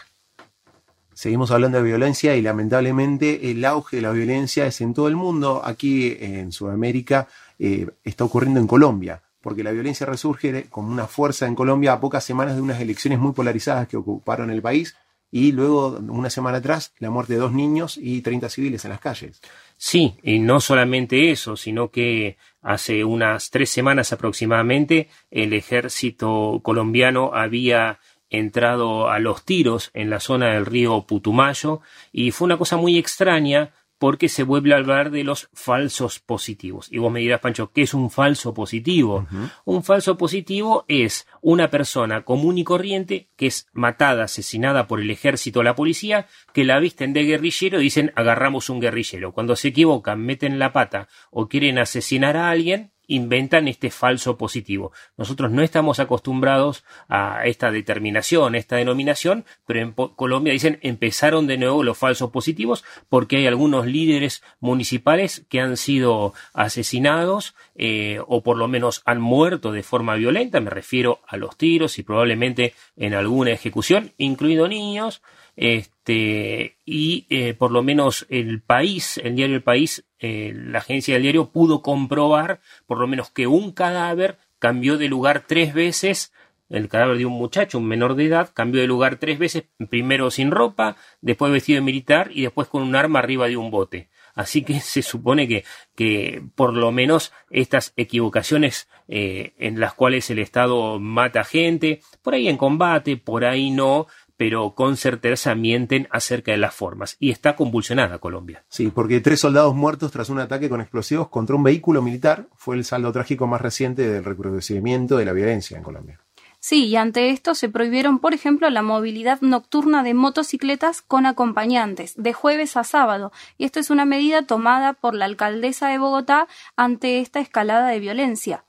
Seguimos 1.14 1.52
hablando 1.52 1.78
de 1.78 1.84
violencia 1.84 2.36
y 2.36 2.42
lamentablemente 2.42 3.52
el 3.52 3.64
auge 3.66 3.98
de 3.98 4.02
la 4.02 4.12
violencia 4.12 4.66
es 4.66 4.82
en 4.82 4.96
todo 4.96 5.08
el 5.08 5.16
mundo. 5.16 5.62
Aquí 5.64 6.18
en 6.20 6.52
Sudamérica 6.52 7.28
eh, 7.60 7.88
está 8.04 8.24
ocurriendo 8.24 8.60
en 8.60 8.66
Colombia 8.66 9.22
porque 9.48 9.64
la 9.64 9.72
violencia 9.72 10.06
resurge 10.06 10.66
con 10.70 10.84
una 10.84 11.08
fuerza 11.08 11.48
en 11.48 11.56
Colombia 11.56 11.94
a 11.94 12.02
pocas 12.02 12.26
semanas 12.26 12.58
de 12.58 12.62
unas 12.62 12.82
elecciones 12.82 13.18
muy 13.18 13.32
polarizadas 13.32 13.88
que 13.88 13.96
ocuparon 13.96 14.52
el 14.52 14.62
país 14.62 14.98
y 15.32 15.54
luego, 15.54 16.00
una 16.10 16.30
semana 16.30 16.58
atrás, 16.58 16.94
la 17.00 17.12
muerte 17.12 17.36
de 17.36 17.40
dos 17.40 17.54
niños 17.54 17.98
y 17.98 18.20
30 18.22 18.50
civiles 18.50 18.84
en 18.84 18.92
las 18.92 19.00
calles. 19.00 19.40
Sí, 19.78 20.16
y 20.22 20.40
no 20.40 20.60
solamente 20.60 21.32
eso, 21.32 21.56
sino 21.56 21.92
que 21.92 22.36
hace 22.62 23.06
unas 23.06 23.50
tres 23.50 23.70
semanas 23.70 24.12
aproximadamente 24.12 25.08
el 25.32 25.54
ejército 25.54 26.60
colombiano 26.62 27.32
había 27.34 28.00
entrado 28.30 29.10
a 29.10 29.18
los 29.20 29.46
tiros 29.46 29.92
en 29.94 30.10
la 30.10 30.20
zona 30.20 30.56
del 30.56 30.66
río 30.66 31.06
Putumayo 31.08 31.80
y 32.12 32.32
fue 32.32 32.48
una 32.48 32.58
cosa 32.58 32.76
muy 32.76 32.98
extraña 32.98 33.72
porque 33.98 34.30
se 34.30 34.44
vuelve 34.44 34.74
a 34.74 34.78
hablar 34.78 35.12
de 35.12 35.24
los 35.24 35.50
falsos 35.54 36.20
positivos. 36.20 36.88
Y 36.92 37.00
vos 37.00 37.12
me 37.12 37.20
dirás, 37.20 37.40
Pancho, 37.40 37.72
¿qué 37.72 37.82
es 37.84 37.94
un 37.94 38.10
falso 38.10 38.54
positivo? 38.54 39.28
Un 39.66 39.84
falso 39.84 40.18
positivo 40.18 40.86
es 40.88 41.28
una 41.42 41.70
persona 41.70 42.24
común 42.24 42.58
y 42.58 42.64
corriente 42.64 43.30
que 43.36 43.48
es 43.48 43.68
matada, 43.74 44.26
asesinada 44.26 44.88
por 44.88 45.00
el 45.00 45.10
ejército 45.10 45.62
o 45.62 45.64
la 45.64 45.76
policía, 45.76 46.28
que 46.54 46.64
la 46.64 46.80
visten 46.80 47.14
de 47.14 47.24
guerrillero 47.24 47.80
y 47.80 47.84
dicen 47.86 48.12
agarramos 48.16 48.70
un 48.70 48.80
guerrillero. 48.80 49.34
Cuando 49.34 49.56
se 49.56 49.70
equivocan, 49.70 50.20
meten 50.20 50.60
la 50.60 50.74
pata 50.74 51.08
o 51.32 51.48
quieren 51.48 51.80
asesinar 51.80 52.38
a 52.38 52.50
alguien, 52.50 52.92
inventan 53.08 53.68
este 53.68 53.90
falso 53.90 54.38
positivo. 54.38 54.92
Nosotros 55.18 55.52
no 55.52 55.62
estamos 55.62 56.00
acostumbrados 56.00 56.84
a 57.08 57.46
esta 57.46 57.72
determinación, 57.72 58.56
esta 58.56 58.76
denominación, 58.76 59.46
pero 59.66 59.82
en 59.82 59.92
Colombia 59.94 60.54
dicen 60.54 60.80
empezaron 60.82 61.48
de 61.48 61.58
nuevo 61.58 61.84
los 61.84 61.98
falsos 61.98 62.32
positivos 62.32 62.84
porque 63.10 63.38
hay 63.38 63.48
algunos 63.48 63.86
líderes 63.86 64.44
municipales 64.60 65.46
que 65.50 65.60
han 65.60 65.78
sido 65.78 66.34
asesinados 66.54 67.56
eh, 67.76 68.20
o 68.28 68.44
por 68.44 68.58
lo 68.58 68.68
menos 68.68 69.02
han 69.06 69.22
muerto 69.22 69.72
de 69.72 69.84
forma 69.84 70.16
violenta, 70.16 70.60
me 70.60 70.70
refiero 70.70 71.22
a 71.28 71.38
los 71.38 71.58
tiros 71.58 71.98
y 72.00 72.04
probablemente 72.04 72.74
en 72.96 73.14
alguna 73.14 73.52
ejecución, 73.52 74.14
incluido 74.18 74.68
niños, 74.68 75.22
este, 75.56 75.97
y 76.14 77.26
eh, 77.30 77.54
por 77.54 77.72
lo 77.72 77.84
menos 77.84 78.26
el 78.30 78.62
país, 78.62 79.18
el 79.18 79.36
diario 79.36 79.56
El 79.56 79.64
País, 79.64 80.06
eh, 80.20 80.54
la 80.56 80.80
agencia 80.80 81.16
del 81.16 81.24
diario 81.24 81.52
pudo 81.52 81.82
comprobar 81.82 82.62
por 82.86 83.00
lo 83.00 83.08
menos 83.08 83.30
que 83.30 83.48
un 83.48 83.72
cadáver 83.72 84.38
cambió 84.60 84.98
de 84.98 85.08
lugar 85.08 85.46
tres 85.48 85.74
veces 85.74 86.34
el 86.70 86.90
cadáver 86.90 87.18
de 87.18 87.26
un 87.26 87.34
muchacho, 87.34 87.78
un 87.78 87.88
menor 87.88 88.16
de 88.16 88.26
edad, 88.26 88.52
cambió 88.54 88.82
de 88.82 88.88
lugar 88.88 89.18
tres 89.18 89.40
veces, 89.40 89.64
primero 89.90 90.30
sin 90.32 90.52
ropa, 90.52 90.98
después 91.22 91.52
vestido 91.52 91.78
de 91.78 91.86
militar 91.86 92.30
y 92.34 92.42
después 92.42 92.68
con 92.68 92.84
un 92.84 92.96
arma 92.96 93.20
arriba 93.20 93.48
de 93.48 93.58
un 93.58 93.72
bote. 93.72 94.10
Así 94.36 94.64
que 94.64 94.80
se 94.82 95.02
supone 95.02 95.48
que, 95.48 95.64
que 95.96 96.44
por 96.56 96.74
lo 96.74 96.92
menos 96.92 97.32
estas 97.50 97.94
equivocaciones 97.96 98.90
eh, 99.08 99.54
en 99.58 99.80
las 99.80 99.94
cuales 99.94 100.30
el 100.30 100.40
Estado 100.40 101.00
mata 101.00 101.44
gente, 101.44 102.02
por 102.22 102.34
ahí 102.34 102.48
en 102.48 102.58
combate, 102.58 103.18
por 103.18 103.46
ahí 103.46 103.72
no, 103.72 104.08
pero 104.38 104.76
con 104.76 104.96
certeza 104.96 105.56
mienten 105.56 106.08
acerca 106.12 106.52
de 106.52 106.58
las 106.58 106.74
formas. 106.74 107.18
Y 107.20 107.32
está 107.32 107.56
convulsionada 107.56 108.20
Colombia. 108.20 108.64
Sí, 108.70 108.92
porque 108.94 109.20
tres 109.20 109.42
soldados 109.42 109.76
muertos 109.76 110.12
tras 110.12 110.30
un 110.30 110.40
ataque 110.40 110.70
con 110.70 110.80
explosivos 110.80 111.28
contra 111.30 111.56
un 111.56 111.64
vehículo 111.64 112.02
militar 112.02 112.48
fue 112.56 112.76
el 112.76 112.86
saldo 112.86 113.12
trágico 113.12 113.48
más 113.48 113.62
reciente 113.62 114.08
del 114.08 114.24
recrudecimiento 114.24 115.18
de 115.18 115.26
la 115.26 115.34
violencia 115.34 115.76
en 115.76 115.84
Colombia. 115.84 116.20
Sí, 116.60 116.88
y 116.88 116.96
ante 116.96 117.30
esto 117.30 117.54
se 117.56 117.70
prohibieron, 117.70 118.20
por 118.20 118.34
ejemplo, 118.34 118.70
la 118.70 118.82
movilidad 118.82 119.40
nocturna 119.42 120.04
de 120.04 120.14
motocicletas 120.14 121.02
con 121.02 121.26
acompañantes, 121.26 122.16
de 122.18 122.34
jueves 122.34 122.76
a 122.78 122.84
sábado, 122.84 123.32
y 123.58 123.66
esto 123.66 123.80
es 123.80 123.90
una 123.90 124.06
medida 124.06 124.42
tomada 124.42 124.94
por 124.94 125.14
la 125.14 125.26
alcaldesa 125.26 125.88
de 125.90 126.00
Bogotá 126.00 126.48
ante 126.76 127.20
esta 127.20 127.40
escalada 127.40 127.88
de 127.90 128.00
violencia 128.00 128.67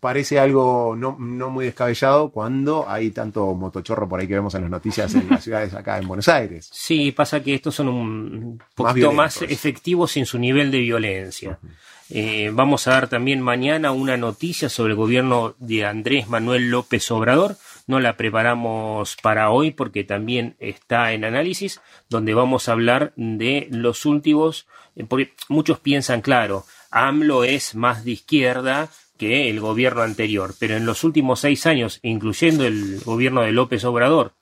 parece 0.00 0.38
algo 0.38 0.94
no, 0.96 1.16
no, 1.18 1.50
muy 1.50 1.66
descabellado 1.66 2.30
cuando 2.30 2.88
hay 2.88 3.10
tanto 3.10 3.54
motochorro 3.54 4.08
por 4.08 4.20
ahí 4.20 4.28
que 4.28 4.34
vemos 4.34 4.54
en 4.54 4.62
las 4.62 4.70
noticias 4.70 5.14
en 5.14 5.28
las 5.28 5.42
ciudades 5.44 5.74
acá 5.74 5.98
en 5.98 6.06
Buenos 6.06 6.28
Aires. 6.28 6.68
Sí, 6.72 7.12
pasa 7.12 7.42
que 7.42 7.54
estos 7.54 7.74
son 7.74 7.88
un 7.88 8.62
poquito 8.74 9.12
más, 9.12 9.42
efectivos 9.42 10.16
en 10.16 10.26
su 10.26 10.38
nivel 10.38 10.70
de 10.70 10.78
violencia. 10.78 11.58
Eh, 12.10 12.50
vamos 12.54 12.86
a 12.86 12.92
dar 12.92 13.08
también 13.08 13.42
mañana 13.42 13.92
una 13.92 14.16
noticia 14.16 14.70
sobre 14.70 14.92
el 14.92 14.96
gobierno 14.96 15.54
de 15.58 15.84
Andrés 15.84 16.28
Manuel 16.28 16.70
López 16.70 17.10
Obrador, 17.10 17.56
no 17.86 18.00
la 18.00 18.16
preparamos 18.16 19.16
para 19.22 19.50
hoy 19.50 19.72
porque 19.72 20.04
también 20.04 20.56
está 20.58 21.12
en 21.12 21.24
análisis, 21.24 21.80
donde 22.08 22.32
vamos 22.32 22.68
a 22.68 22.72
hablar 22.72 23.12
de 23.16 23.68
los 23.70 24.06
últimos, 24.06 24.66
eh, 24.96 25.04
porque 25.06 25.34
muchos 25.48 25.80
piensan, 25.80 26.22
claro, 26.22 26.64
AMLO 26.90 27.44
es 27.44 27.74
más 27.74 28.04
de 28.04 28.12
izquierda 28.12 28.88
que 29.18 29.50
el 29.50 29.60
gobierno 29.60 30.02
anterior, 30.02 30.54
pero 30.58 30.76
en 30.76 30.86
los 30.86 31.04
últimos 31.04 31.40
seis 31.40 31.66
años, 31.66 32.00
incluyendo 32.02 32.64
el 32.64 33.00
gobierno 33.00 33.42
de 33.42 33.52
López 33.52 33.84
Obrador, 33.84 34.32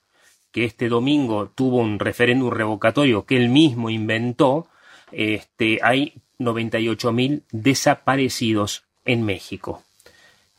que 0.51 0.63
este 0.63 0.87
domingo 0.87 1.51
tuvo 1.53 1.77
un 1.77 1.99
referéndum 1.99 2.51
revocatorio 2.51 3.25
que 3.25 3.37
él 3.37 3.49
mismo 3.49 3.89
inventó, 3.89 4.67
este, 5.11 5.79
hay 5.83 6.13
98.000 6.39 7.43
desaparecidos 7.51 8.83
en 9.03 9.23
México. 9.23 9.83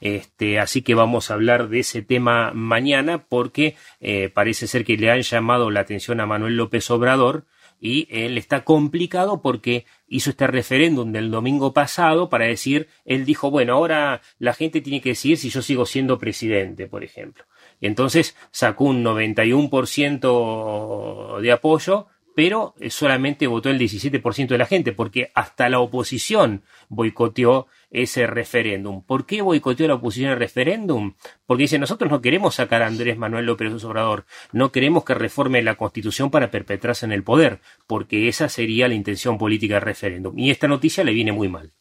Este, 0.00 0.60
así 0.60 0.82
que 0.82 0.94
vamos 0.94 1.30
a 1.30 1.34
hablar 1.34 1.68
de 1.68 1.80
ese 1.80 2.02
tema 2.02 2.52
mañana 2.52 3.24
porque 3.28 3.76
eh, 4.00 4.30
parece 4.32 4.68
ser 4.68 4.84
que 4.84 4.96
le 4.96 5.10
han 5.10 5.22
llamado 5.22 5.70
la 5.70 5.80
atención 5.80 6.20
a 6.20 6.26
Manuel 6.26 6.56
López 6.56 6.88
Obrador 6.90 7.44
y 7.80 8.06
él 8.10 8.38
está 8.38 8.64
complicado 8.64 9.42
porque 9.42 9.84
hizo 10.08 10.30
este 10.30 10.46
referéndum 10.46 11.12
del 11.12 11.30
domingo 11.30 11.72
pasado 11.72 12.28
para 12.28 12.46
decir, 12.46 12.88
él 13.04 13.24
dijo, 13.24 13.50
bueno, 13.50 13.74
ahora 13.74 14.20
la 14.38 14.54
gente 14.54 14.80
tiene 14.80 15.00
que 15.00 15.10
decidir 15.10 15.38
si 15.38 15.50
yo 15.50 15.62
sigo 15.62 15.86
siendo 15.86 16.18
presidente, 16.18 16.86
por 16.86 17.04
ejemplo. 17.04 17.44
Entonces 17.80 18.36
sacó 18.50 18.84
un 18.84 19.04
91% 19.04 21.40
de 21.40 21.52
apoyo 21.52 22.06
pero 22.38 22.76
solamente 22.88 23.48
votó 23.48 23.68
el 23.68 23.80
17% 23.80 24.46
de 24.46 24.58
la 24.58 24.66
gente, 24.66 24.92
porque 24.92 25.32
hasta 25.34 25.68
la 25.68 25.80
oposición 25.80 26.62
boicoteó 26.88 27.66
ese 27.90 28.28
referéndum. 28.28 29.02
¿Por 29.02 29.26
qué 29.26 29.42
boicoteó 29.42 29.88
la 29.88 29.94
oposición 29.94 30.30
el 30.30 30.38
referéndum? 30.38 31.14
Porque 31.46 31.64
dice, 31.64 31.80
nosotros 31.80 32.12
no 32.12 32.20
queremos 32.20 32.54
sacar 32.54 32.82
a 32.82 32.86
Andrés 32.86 33.18
Manuel 33.18 33.44
López 33.44 33.82
Obrador, 33.82 34.24
no 34.52 34.70
queremos 34.70 35.04
que 35.04 35.14
reforme 35.14 35.64
la 35.64 35.74
constitución 35.74 36.30
para 36.30 36.48
perpetrarse 36.52 37.06
en 37.06 37.10
el 37.10 37.24
poder, 37.24 37.58
porque 37.88 38.28
esa 38.28 38.48
sería 38.48 38.86
la 38.86 38.94
intención 38.94 39.36
política 39.36 39.74
del 39.74 39.82
referéndum. 39.82 40.38
Y 40.38 40.52
esta 40.52 40.68
noticia 40.68 41.02
le 41.02 41.14
viene 41.14 41.32
muy 41.32 41.48
mal. 41.48 41.72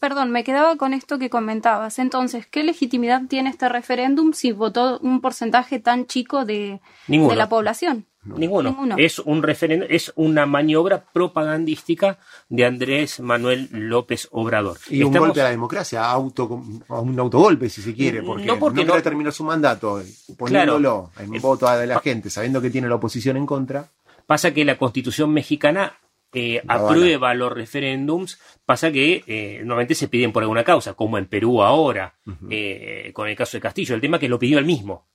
Perdón, 0.00 0.30
me 0.30 0.44
quedaba 0.44 0.76
con 0.76 0.94
esto 0.94 1.18
que 1.18 1.28
comentabas. 1.28 1.98
Entonces, 1.98 2.46
¿qué 2.46 2.64
legitimidad 2.64 3.24
tiene 3.28 3.50
este 3.50 3.68
referéndum 3.68 4.32
si 4.32 4.52
votó 4.52 4.98
un 5.00 5.20
porcentaje 5.20 5.78
tan 5.78 6.06
chico 6.06 6.46
de, 6.46 6.80
de 7.06 7.36
la 7.36 7.50
población? 7.50 8.06
Ninguno. 8.24 8.96
Es 8.96 9.18
un 9.18 9.42
referendo, 9.42 9.86
es 9.88 10.12
una 10.16 10.46
maniobra 10.46 11.04
propagandística 11.04 12.18
de 12.48 12.64
Andrés 12.64 13.20
Manuel 13.20 13.68
López 13.70 14.28
Obrador. 14.32 14.78
Y 14.88 15.02
un 15.02 15.12
golpe 15.12 15.40
a 15.40 15.44
la 15.44 15.50
democracia, 15.50 16.10
auto, 16.10 16.46
un 16.88 17.18
autogolpe 17.18 17.68
si 17.68 17.82
se 17.82 17.94
quiere, 17.94 18.22
porque 18.22 18.46
no, 18.46 18.58
porque 18.58 18.80
no 18.80 18.86
quiere 18.86 19.02
terminar 19.02 19.32
su 19.32 19.44
mandato, 19.44 20.02
poniéndolo 20.38 21.10
en 21.18 21.40
voto 21.40 21.70
de 21.70 21.86
la 21.86 22.00
gente, 22.00 22.30
sabiendo 22.30 22.60
que 22.60 22.70
tiene 22.70 22.88
la 22.88 22.96
oposición 22.96 23.36
en 23.36 23.46
contra. 23.46 23.88
Pasa 24.26 24.54
que 24.54 24.64
la 24.64 24.78
constitución 24.78 25.32
mexicana 25.32 25.98
eh, 26.32 26.62
aprueba 26.66 27.34
los 27.34 27.52
referéndums, 27.52 28.40
pasa 28.64 28.90
que 28.90 29.22
eh, 29.26 29.58
normalmente 29.60 29.94
se 29.94 30.08
piden 30.08 30.32
por 30.32 30.42
alguna 30.42 30.64
causa, 30.64 30.94
como 30.94 31.18
en 31.18 31.26
Perú 31.26 31.62
ahora, 31.62 32.14
eh, 32.50 33.10
con 33.12 33.28
el 33.28 33.36
caso 33.36 33.56
de 33.56 33.60
Castillo. 33.60 33.94
El 33.94 34.00
tema 34.00 34.18
que 34.18 34.28
lo 34.28 34.38
pidió 34.38 34.58
él 34.58 34.64
mismo 34.64 35.06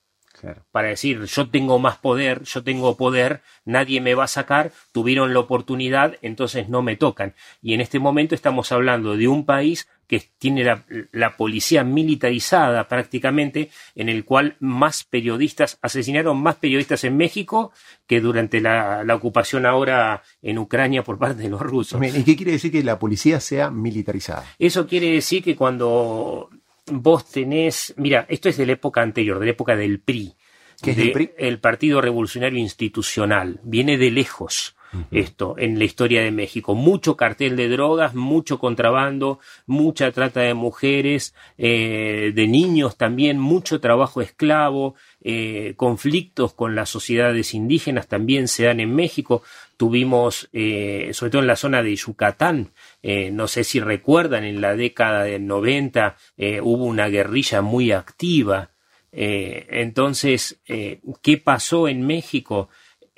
para 0.71 0.89
decir 0.89 1.23
yo 1.25 1.49
tengo 1.49 1.79
más 1.79 1.97
poder, 1.97 2.43
yo 2.43 2.63
tengo 2.63 2.97
poder, 2.97 3.41
nadie 3.65 4.01
me 4.01 4.15
va 4.15 4.25
a 4.25 4.27
sacar, 4.27 4.71
tuvieron 4.91 5.33
la 5.33 5.39
oportunidad, 5.39 6.15
entonces 6.21 6.69
no 6.69 6.81
me 6.81 6.95
tocan. 6.95 7.33
Y 7.61 7.73
en 7.73 7.81
este 7.81 7.99
momento 7.99 8.35
estamos 8.35 8.71
hablando 8.71 9.17
de 9.17 9.27
un 9.27 9.45
país 9.45 9.87
que 10.09 10.23
tiene 10.39 10.63
la, 11.11 11.37
policía 11.37 11.83
militarizada 11.83 12.87
prácticamente, 12.87 13.69
en 13.93 14.09
el 14.09 14.25
cual 14.25 14.55
más 14.59 15.03
periodistas, 15.03 15.77
asesinaron 15.83 16.41
más 16.41 16.55
periodistas 16.55 17.03
en 17.03 17.15
México 17.15 17.71
que 18.07 18.19
durante 18.19 18.59
la, 18.59 19.03
la 19.03 19.13
ocupación 19.13 19.67
ahora 19.67 20.23
en 20.41 20.57
Ucrania 20.57 21.03
por 21.03 21.19
parte 21.19 21.43
de 21.43 21.49
los 21.49 21.61
rusos. 21.61 22.01
¿Y 22.03 22.23
qué 22.23 22.35
quiere 22.35 22.53
decir 22.53 22.71
que 22.71 22.83
la 22.83 22.97
policía 22.97 23.39
sea 23.39 23.69
militarizada? 23.69 24.45
Eso 24.57 24.87
quiere 24.87 25.11
decir 25.11 25.43
que 25.43 25.55
cuando 25.55 26.49
vos 26.91 27.29
tenés, 27.29 27.93
mira, 27.97 28.25
esto 28.29 28.49
es 28.49 28.57
de 28.57 28.65
la 28.65 28.73
época 28.73 29.01
anterior, 29.01 29.39
de 29.39 29.45
la 29.45 29.51
época 29.51 29.75
del 29.75 29.99
PRI, 29.99 30.35
¿Qué 30.81 30.91
es 30.91 30.97
el 30.97 31.11
PRI? 31.11 31.31
El 31.37 31.59
Partido 31.59 32.01
Revolucionario 32.01 32.59
Institucional, 32.59 33.59
viene 33.63 33.97
de 33.97 34.11
lejos. 34.11 34.75
Esto 35.11 35.53
en 35.59 35.77
la 35.77 35.85
historia 35.85 36.23
de 36.23 36.31
México. 36.31 36.73
Mucho 36.73 37.15
cartel 37.15 37.55
de 37.55 37.69
drogas, 37.69 38.15
mucho 38.15 38.57
contrabando, 38.57 39.37
mucha 39.67 40.11
trata 40.11 40.39
de 40.39 40.55
mujeres, 40.55 41.35
eh, 41.59 42.31
de 42.33 42.47
niños 42.47 42.97
también, 42.97 43.37
mucho 43.37 43.79
trabajo 43.79 44.19
esclavo, 44.19 44.95
eh, 45.21 45.75
conflictos 45.77 46.55
con 46.55 46.73
las 46.73 46.89
sociedades 46.89 47.53
indígenas 47.53 48.07
también 48.07 48.47
se 48.47 48.63
dan 48.63 48.79
en 48.79 48.95
México. 48.95 49.43
Tuvimos, 49.79 50.49
eh, 50.51 51.11
sobre 51.13 51.29
todo 51.29 51.41
en 51.41 51.47
la 51.47 51.55
zona 51.55 51.81
de 51.81 51.95
Yucatán, 51.95 52.73
eh, 53.01 53.31
no 53.31 53.47
sé 53.47 53.63
si 53.63 53.79
recuerdan, 53.79 54.43
en 54.43 54.59
la 54.59 54.75
década 54.75 55.23
del 55.23 55.47
90 55.47 56.17
hubo 56.63 56.83
una 56.83 57.07
guerrilla 57.07 57.61
muy 57.61 57.93
activa. 57.93 58.71
entonces, 59.11 60.59
¿qué 60.65 61.37
pasó 61.37 61.87
en 61.87 62.05
México? 62.05 62.67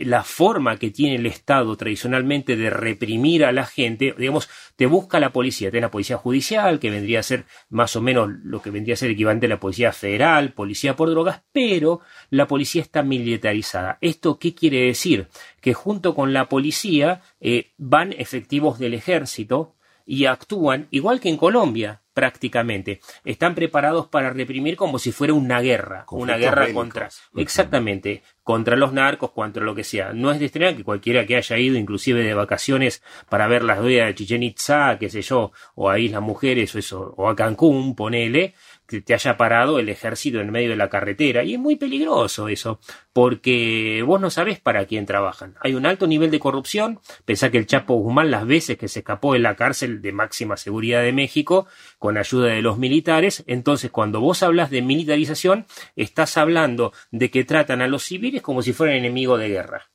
La 0.06 0.24
forma 0.24 0.78
que 0.78 0.92
tiene 0.92 1.16
el 1.16 1.26
Estado 1.26 1.76
tradicionalmente 1.76 2.56
de 2.56 2.70
reprimir 2.70 3.46
a 3.46 3.52
la 3.52 3.66
gente, 3.66 4.14
digamos, 4.18 4.50
te 4.76 4.86
busca 4.86 5.20
la 5.20 5.32
policía, 5.32 5.72
tiene 5.72 5.88
la 5.88 5.92
policía 5.92 6.18
judicial, 6.18 6.80
que 6.80 6.90
vendría 6.90 7.20
a 7.20 7.24
ser 7.24 7.46
más 7.70 7.96
o 7.96 8.02
menos 8.02 8.30
lo 8.44 8.62
que 8.62 8.72
vendría 8.72 8.94
a 8.94 8.98
ser 8.98 9.12
equivalente 9.12 9.46
a 9.46 9.50
la 9.50 9.60
policía 9.60 9.92
federal, 9.92 10.54
policía 10.54 10.96
por 10.96 11.10
drogas, 11.10 11.42
pero 11.52 12.02
la 12.30 12.48
policía 12.48 12.82
está 12.82 13.04
militarizada. 13.04 13.98
¿Esto 14.02 14.40
qué 14.40 14.54
quiere 14.54 14.86
decir? 14.86 15.28
Que 15.62 15.74
junto 15.74 16.16
con 16.16 16.34
la 16.34 16.50
policía 16.50 17.22
eh, 17.40 17.72
van 17.78 18.14
efectivos 18.14 18.80
del 18.80 18.94
ejército 18.94 19.76
y 20.06 20.26
actúan 20.26 20.88
igual 20.92 21.20
que 21.20 21.30
en 21.30 21.38
Colombia, 21.38 22.01
prácticamente. 22.14 23.00
Están 23.24 23.56
preparados 23.56 24.08
para 24.08 24.32
reprimir 24.32 24.76
como 24.76 25.00
si 25.00 25.12
fuera 25.12 25.34
una 25.34 25.62
guerra, 25.62 26.06
una 26.12 26.38
guerra 26.38 26.72
contra, 26.74 27.10
exactamente, 27.36 28.24
contra 28.44 28.76
los 28.76 28.94
narcos, 28.94 29.32
contra 29.32 29.64
lo 29.64 29.76
que 29.76 29.84
sea. 29.84 30.14
No 30.14 30.32
es 30.32 30.40
de 30.40 30.46
extrañar 30.46 30.76
que 30.76 30.84
cualquiera 30.84 31.26
que 31.26 31.38
haya 31.38 31.58
ido, 31.58 31.78
inclusive 31.78 32.24
de 32.24 32.34
vacaciones, 32.34 33.04
para 33.30 33.48
ver 33.48 33.64
las 33.64 33.80
ruedas 33.80 34.08
de 34.08 34.16
Chichen 34.16 34.44
Itza, 34.44 34.98
qué 35.00 35.10
sé 35.10 35.22
yo, 35.22 35.52
o 35.76 35.90
a 35.90 36.00
Islas 36.00 36.22
Mujeres, 36.22 36.74
o 36.76 36.80
eso, 36.80 37.14
o 37.18 37.30
a 37.30 37.36
Cancún, 37.36 37.96
ponele, 37.96 38.54
te 39.00 39.14
haya 39.14 39.38
parado 39.38 39.80
el 39.80 39.88
ejército 39.88 40.42
en 40.42 40.52
medio 40.52 40.72
de 40.72 40.76
la 40.76 40.90
carretera. 40.90 41.44
Y 41.44 41.54
es 41.54 41.60
muy 41.60 41.78
peligroso 41.78 42.50
eso, 42.50 42.80
porque 43.14 44.04
vos 44.06 44.20
no 44.20 44.30
sabés 44.30 44.60
para 44.60 44.86
quién 44.86 45.06
trabajan. 45.06 45.56
Hay 45.62 45.74
un 45.74 45.86
alto 45.86 46.08
nivel 46.08 46.32
de 46.32 46.40
corrupción. 46.40 47.00
Pensá 47.24 47.50
que 47.50 47.58
el 47.58 47.68
Chapo 47.68 47.96
Guzmán, 47.96 48.32
las 48.32 48.46
veces 48.46 48.78
que 48.78 48.90
se 48.90 49.00
escapó 49.00 49.34
de 49.34 49.40
la 49.40 49.56
cárcel 49.56 50.02
de 50.02 50.12
máxima 50.12 50.58
seguridad 50.58 51.02
de 51.02 51.14
México, 51.14 51.68
con 51.98 52.18
ayuda 52.18 52.48
de 52.48 52.62
los 52.62 52.78
militares, 52.78 53.44
entonces 53.48 53.92
cuando 53.92 54.20
vos 54.20 54.44
hablas 54.44 54.70
de 54.70 54.82
militarización, 54.82 55.66
estás 55.96 56.38
hablando 56.38 56.92
de 57.12 57.32
que 57.32 57.46
tratan 57.46 57.82
a 57.82 57.88
los 57.88 58.04
civiles 58.04 58.42
como 58.42 58.62
si 58.62 58.74
fueran 58.74 58.98
enemigos 58.98 59.40
de 59.40 59.50
guerra. 59.50 59.92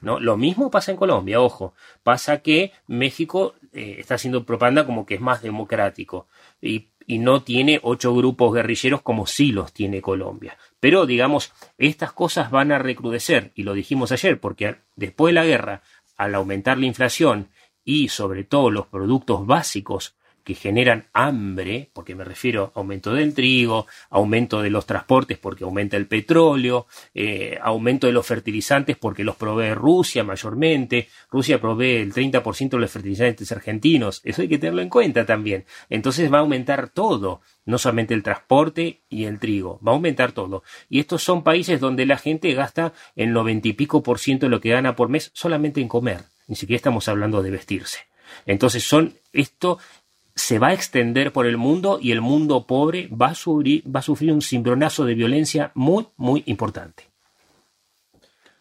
¿No? 0.00 0.18
Lo 0.18 0.36
mismo 0.36 0.72
pasa 0.72 0.90
en 0.90 0.96
Colombia, 0.96 1.40
ojo. 1.40 1.72
Pasa 2.02 2.38
que 2.42 2.72
México 2.88 3.54
eh, 3.72 3.96
está 3.98 4.16
haciendo 4.16 4.44
propaganda 4.44 4.84
como 4.84 5.06
que 5.06 5.14
es 5.14 5.20
más 5.20 5.40
democrático. 5.40 6.26
Y 6.60 6.88
y 7.08 7.18
no 7.18 7.42
tiene 7.42 7.80
ocho 7.82 8.14
grupos 8.14 8.54
guerrilleros 8.54 9.00
como 9.00 9.26
sí 9.26 9.50
los 9.50 9.72
tiene 9.72 10.02
Colombia. 10.02 10.58
Pero 10.78 11.06
digamos, 11.06 11.54
estas 11.78 12.12
cosas 12.12 12.50
van 12.50 12.70
a 12.70 12.78
recrudecer, 12.78 13.50
y 13.54 13.62
lo 13.62 13.72
dijimos 13.72 14.12
ayer, 14.12 14.38
porque 14.38 14.76
después 14.94 15.30
de 15.30 15.40
la 15.40 15.46
guerra, 15.46 15.82
al 16.18 16.34
aumentar 16.34 16.76
la 16.76 16.84
inflación 16.84 17.48
y 17.82 18.08
sobre 18.08 18.44
todo 18.44 18.70
los 18.70 18.88
productos 18.88 19.46
básicos 19.46 20.17
que 20.48 20.54
generan 20.54 21.04
hambre, 21.12 21.90
porque 21.92 22.14
me 22.14 22.24
refiero 22.24 22.72
a 22.74 22.78
aumento 22.78 23.12
del 23.12 23.34
trigo, 23.34 23.86
aumento 24.08 24.62
de 24.62 24.70
los 24.70 24.86
transportes 24.86 25.36
porque 25.36 25.64
aumenta 25.64 25.98
el 25.98 26.06
petróleo, 26.06 26.86
eh, 27.12 27.58
aumento 27.60 28.06
de 28.06 28.14
los 28.14 28.26
fertilizantes 28.26 28.96
porque 28.96 29.24
los 29.24 29.36
provee 29.36 29.74
Rusia 29.74 30.24
mayormente, 30.24 31.10
Rusia 31.30 31.60
provee 31.60 31.96
el 31.96 32.14
30% 32.14 32.70
de 32.70 32.78
los 32.78 32.90
fertilizantes 32.90 33.52
argentinos, 33.52 34.22
eso 34.24 34.40
hay 34.40 34.48
que 34.48 34.56
tenerlo 34.56 34.80
en 34.80 34.88
cuenta 34.88 35.26
también. 35.26 35.66
Entonces 35.90 36.32
va 36.32 36.38
a 36.38 36.40
aumentar 36.40 36.88
todo, 36.88 37.42
no 37.66 37.76
solamente 37.76 38.14
el 38.14 38.22
transporte 38.22 39.02
y 39.10 39.24
el 39.24 39.40
trigo, 39.40 39.78
va 39.86 39.92
a 39.92 39.96
aumentar 39.96 40.32
todo. 40.32 40.62
Y 40.88 41.00
estos 41.00 41.22
son 41.22 41.44
países 41.44 41.78
donde 41.78 42.06
la 42.06 42.16
gente 42.16 42.54
gasta 42.54 42.94
el 43.16 43.34
noventa 43.34 43.68
y 43.68 43.74
pico 43.74 44.02
por 44.02 44.18
ciento 44.18 44.46
de 44.46 44.50
lo 44.50 44.62
que 44.62 44.70
gana 44.70 44.96
por 44.96 45.10
mes 45.10 45.30
solamente 45.34 45.82
en 45.82 45.88
comer, 45.88 46.22
ni 46.46 46.56
siquiera 46.56 46.78
estamos 46.78 47.06
hablando 47.06 47.42
de 47.42 47.50
vestirse. 47.50 48.08
Entonces 48.46 48.84
son 48.84 49.14
esto 49.32 49.78
se 50.38 50.60
va 50.60 50.68
a 50.68 50.72
extender 50.72 51.32
por 51.32 51.46
el 51.46 51.56
mundo 51.56 51.98
y 52.00 52.12
el 52.12 52.20
mundo 52.20 52.64
pobre 52.64 53.08
va 53.08 53.28
a 53.28 53.34
sufrir, 53.34 53.82
va 53.94 54.00
a 54.00 54.04
sufrir 54.04 54.32
un 54.32 54.40
cimbronazo 54.40 55.04
de 55.04 55.14
violencia 55.14 55.72
muy, 55.74 56.06
muy 56.16 56.44
importante. 56.46 57.08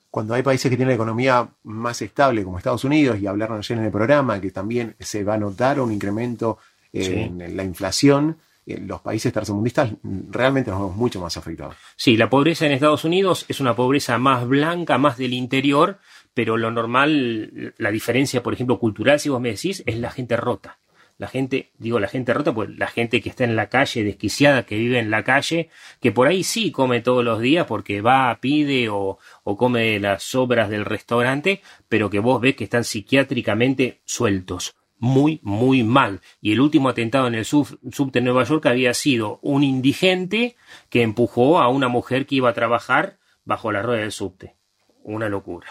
Cuando 0.10 0.34
hay 0.34 0.42
países 0.42 0.72
que 0.72 0.76
tienen 0.76 0.90
la 0.90 0.96
economía 0.96 1.48
más 1.64 2.02
estable, 2.02 2.44
como 2.44 2.58
Estados 2.58 2.84
Unidos, 2.84 3.20
y 3.20 3.28
hablaron 3.28 3.60
ayer 3.60 3.78
en 3.78 3.84
el 3.84 3.92
programa, 3.92 4.42
que 4.42 4.50
también 4.50 4.96
se 5.00 5.24
va 5.24 5.36
a 5.36 5.38
notar 5.38 5.80
un 5.80 5.92
incremento 5.92 6.58
en 6.92 7.56
la 7.56 7.64
inflación, 7.64 8.38
eh, 8.66 8.80
los 8.80 9.02
países 9.02 9.32
tercermundistas 9.32 9.92
realmente 10.32 10.72
nos 10.72 10.80
vemos 10.80 10.96
mucho 10.96 11.22
más 11.22 11.38
afectados. 11.38 11.76
Sí, 11.96 12.18
la 12.18 12.28
pobreza 12.28 12.66
en 12.66 12.72
Estados 12.72 13.06
Unidos 13.06 13.46
es 13.50 13.60
una 13.60 13.76
pobreza 13.76 14.18
más 14.18 14.48
blanca, 14.48 14.98
más 14.98 15.18
del 15.18 15.34
interior, 15.34 16.00
pero 16.34 16.58
lo 16.58 16.72
normal, 16.72 17.76
la 17.78 17.92
diferencia, 17.92 18.42
por 18.42 18.54
ejemplo, 18.54 18.80
cultural, 18.80 19.20
si 19.20 19.30
vos 19.30 19.40
me 19.40 19.52
decís, 19.52 19.84
es 19.86 20.00
la 20.00 20.10
gente 20.10 20.38
rota 20.38 20.80
la 21.18 21.28
gente, 21.28 21.72
digo 21.78 22.00
la 22.00 22.08
gente 22.08 22.34
rota, 22.34 22.54
pues 22.54 22.70
la 22.78 22.88
gente 22.88 23.22
que 23.22 23.30
está 23.30 23.44
en 23.44 23.56
la 23.56 23.70
calle, 23.70 24.04
desquiciada, 24.04 24.66
que 24.66 24.78
vive 24.78 25.00
en 25.00 25.10
la 25.10 25.24
calle, 25.24 25.70
que 26.00 26.12
por 26.12 26.28
ahí 26.28 26.44
sí 26.44 26.72
come 26.72 27.02
todos 27.02 27.24
los 27.24 27.40
días 27.42 27.66
porque 27.66 28.02
va, 28.02 28.38
pide 28.40 28.90
o, 28.90 29.18
o 29.44 29.58
come 29.58 30.00
las 30.00 30.24
sobras 30.24 30.70
del 30.70 30.86
restaurante, 30.86 31.62
pero 31.90 32.10
que 32.10 32.20
vos 32.20 32.40
ves 32.40 32.56
que 32.56 32.64
están 32.64 32.84
psiquiátricamente 32.84 34.02
sueltos. 34.06 34.76
Muy, 35.00 35.40
muy 35.44 35.84
mal. 35.84 36.22
Y 36.42 36.54
el 36.54 36.60
último 36.60 36.90
atentado 36.90 37.28
en 37.28 37.36
el 37.36 37.46
sub, 37.46 37.80
subte 37.92 38.20
de 38.20 38.26
Nueva 38.26 38.44
York 38.46 38.66
había 38.66 38.96
sido 38.96 39.40
un 39.44 39.64
indigente 39.64 40.56
que 40.90 41.04
empujó 41.04 41.60
a 41.60 41.68
una 41.68 41.88
mujer 41.88 42.26
que 42.26 42.36
iba 42.36 42.50
a 42.50 42.54
trabajar 42.54 43.20
bajo 43.46 43.72
la 43.72 43.84
rueda 43.84 44.02
del 44.02 44.12
subte. 44.12 44.56
Una 45.04 45.30
locura 45.30 45.68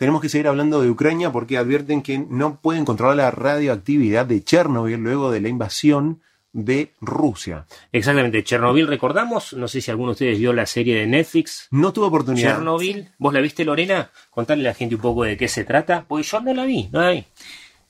tenemos 0.00 0.22
que 0.22 0.30
seguir 0.30 0.48
hablando 0.48 0.80
de 0.80 0.88
Ucrania 0.88 1.30
porque 1.30 1.58
advierten 1.58 2.00
que 2.00 2.18
no 2.18 2.58
pueden 2.58 2.86
controlar 2.86 3.16
la 3.16 3.30
radioactividad 3.30 4.24
de 4.24 4.42
Chernobyl 4.42 4.98
luego 4.98 5.30
de 5.30 5.42
la 5.42 5.50
invasión 5.50 6.22
de 6.54 6.94
Rusia. 7.02 7.66
Exactamente, 7.92 8.42
Chernobyl, 8.42 8.86
recordamos, 8.86 9.52
no 9.52 9.68
sé 9.68 9.82
si 9.82 9.90
alguno 9.90 10.08
de 10.08 10.12
ustedes 10.12 10.38
vio 10.38 10.54
la 10.54 10.64
serie 10.64 10.98
de 10.98 11.06
Netflix. 11.06 11.68
No 11.70 11.92
tuve 11.92 12.06
oportunidad. 12.06 12.54
Chernobyl, 12.54 13.10
¿vos 13.18 13.34
la 13.34 13.40
viste 13.40 13.62
Lorena? 13.62 14.10
Contarle 14.30 14.66
a 14.66 14.70
la 14.70 14.74
gente 14.74 14.94
un 14.94 15.02
poco 15.02 15.24
de 15.24 15.36
qué 15.36 15.48
se 15.48 15.64
trata, 15.64 16.06
porque 16.08 16.26
yo 16.26 16.40
no 16.40 16.54
la 16.54 16.64
vi, 16.64 16.88
no 16.90 17.02
la 17.02 17.10
vi. 17.10 17.26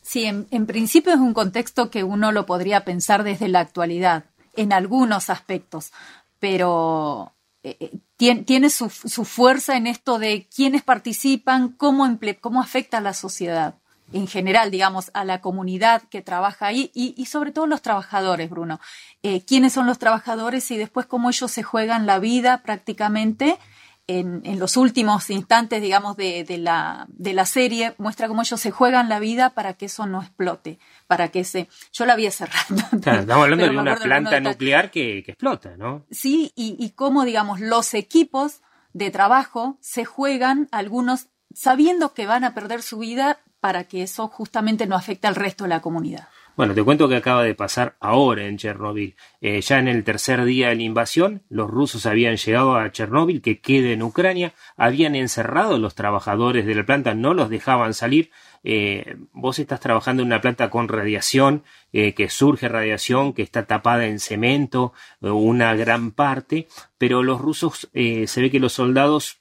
Sí, 0.02 0.24
en, 0.24 0.48
en 0.50 0.66
principio 0.66 1.12
es 1.12 1.20
un 1.20 1.32
contexto 1.32 1.92
que 1.92 2.02
uno 2.02 2.32
lo 2.32 2.44
podría 2.44 2.84
pensar 2.84 3.22
desde 3.22 3.46
la 3.46 3.60
actualidad, 3.60 4.24
en 4.56 4.72
algunos 4.72 5.30
aspectos, 5.30 5.92
pero 6.40 7.34
eh, 7.62 7.76
eh, 7.80 8.42
tiene, 8.44 8.70
su, 8.70 8.88
fuerza 8.88 9.76
en 9.76 9.86
esto 9.86 10.18
de 10.18 10.48
quiénes 10.54 10.82
participan, 10.82 11.70
cómo, 11.70 12.06
cómo 12.40 12.60
afecta 12.60 12.98
a 12.98 13.02
la 13.02 13.14
sociedad 13.14 13.74
en 14.12 14.26
general, 14.26 14.70
digamos, 14.70 15.10
a 15.14 15.24
la 15.24 15.40
comunidad 15.40 16.02
que 16.02 16.22
trabaja 16.22 16.66
ahí 16.66 16.90
y, 16.94 17.24
sobre 17.26 17.52
todo 17.52 17.66
los 17.66 17.82
trabajadores, 17.82 18.50
Bruno. 18.50 18.80
Eh, 19.22 19.42
¿Quiénes 19.44 19.72
son 19.72 19.86
los 19.86 19.98
trabajadores 19.98 20.70
y 20.70 20.76
después 20.76 21.06
cómo 21.06 21.30
ellos 21.30 21.50
se 21.50 21.62
juegan 21.62 22.06
la 22.06 22.18
vida 22.18 22.62
prácticamente 22.62 23.58
en, 24.06 24.58
los 24.58 24.76
últimos 24.76 25.30
instantes, 25.30 25.80
digamos, 25.80 26.16
de, 26.16 26.44
la, 26.58 27.06
de 27.10 27.32
la 27.32 27.46
serie, 27.46 27.94
muestra 27.98 28.26
cómo 28.26 28.42
ellos 28.42 28.60
se 28.60 28.72
juegan 28.72 29.08
la 29.08 29.20
vida 29.20 29.50
para 29.50 29.74
que 29.74 29.86
eso 29.86 30.06
no 30.06 30.20
explote, 30.20 30.80
para 31.10 31.26
que 31.30 31.42
se... 31.42 31.68
Yo 31.92 32.06
la 32.06 32.12
había 32.12 32.30
cerrado. 32.30 32.76
estamos 32.92 33.30
hablando 33.30 33.64
de 33.64 33.76
una 33.76 33.96
planta 33.96 34.38
nuclear 34.38 34.92
que, 34.92 35.18
explota, 35.18 35.76
¿no? 35.76 36.06
Sí, 36.08 36.52
y, 36.54 36.76
y 36.78 36.90
cómo, 36.90 37.24
digamos, 37.24 37.58
los 37.58 37.94
equipos 37.94 38.60
de 38.92 39.10
trabajo 39.10 39.76
se 39.80 40.04
juegan, 40.04 40.68
algunos 40.70 41.26
sabiendo 41.52 42.14
que 42.14 42.28
van 42.28 42.44
a 42.44 42.54
perder 42.54 42.82
su 42.82 42.98
vida 42.98 43.40
para 43.60 43.82
que 43.88 44.04
eso 44.04 44.28
justamente 44.28 44.86
no 44.86 44.94
afecte 44.94 45.26
al 45.26 45.34
resto 45.34 45.64
de 45.64 45.70
la 45.70 45.80
comunidad. 45.80 46.28
Bueno, 46.60 46.74
te 46.74 46.84
cuento 46.84 47.08
que 47.08 47.16
acaba 47.16 47.42
de 47.42 47.54
pasar 47.54 47.96
ahora 48.00 48.46
en 48.46 48.58
Chernobyl. 48.58 49.16
Eh, 49.40 49.62
ya 49.62 49.78
en 49.78 49.88
el 49.88 50.04
tercer 50.04 50.44
día 50.44 50.68
de 50.68 50.74
la 50.74 50.82
invasión, 50.82 51.42
los 51.48 51.70
rusos 51.70 52.04
habían 52.04 52.36
llegado 52.36 52.76
a 52.76 52.92
Chernobyl, 52.92 53.40
que 53.40 53.60
queda 53.60 53.88
en 53.88 54.02
Ucrania, 54.02 54.52
habían 54.76 55.14
encerrado 55.14 55.76
a 55.76 55.78
los 55.78 55.94
trabajadores 55.94 56.66
de 56.66 56.74
la 56.74 56.84
planta, 56.84 57.14
no 57.14 57.32
los 57.32 57.48
dejaban 57.48 57.94
salir. 57.94 58.30
Eh, 58.62 59.16
vos 59.32 59.58
estás 59.58 59.80
trabajando 59.80 60.22
en 60.22 60.26
una 60.26 60.42
planta 60.42 60.68
con 60.68 60.88
radiación, 60.88 61.64
eh, 61.94 62.12
que 62.12 62.28
surge 62.28 62.68
radiación, 62.68 63.32
que 63.32 63.40
está 63.40 63.64
tapada 63.64 64.04
en 64.04 64.20
cemento, 64.20 64.92
una 65.22 65.74
gran 65.76 66.10
parte, 66.10 66.68
pero 66.98 67.22
los 67.22 67.40
rusos 67.40 67.88
se 67.94 68.40
ve 68.42 68.50
que 68.50 68.60
los 68.60 68.74
soldados 68.74 69.39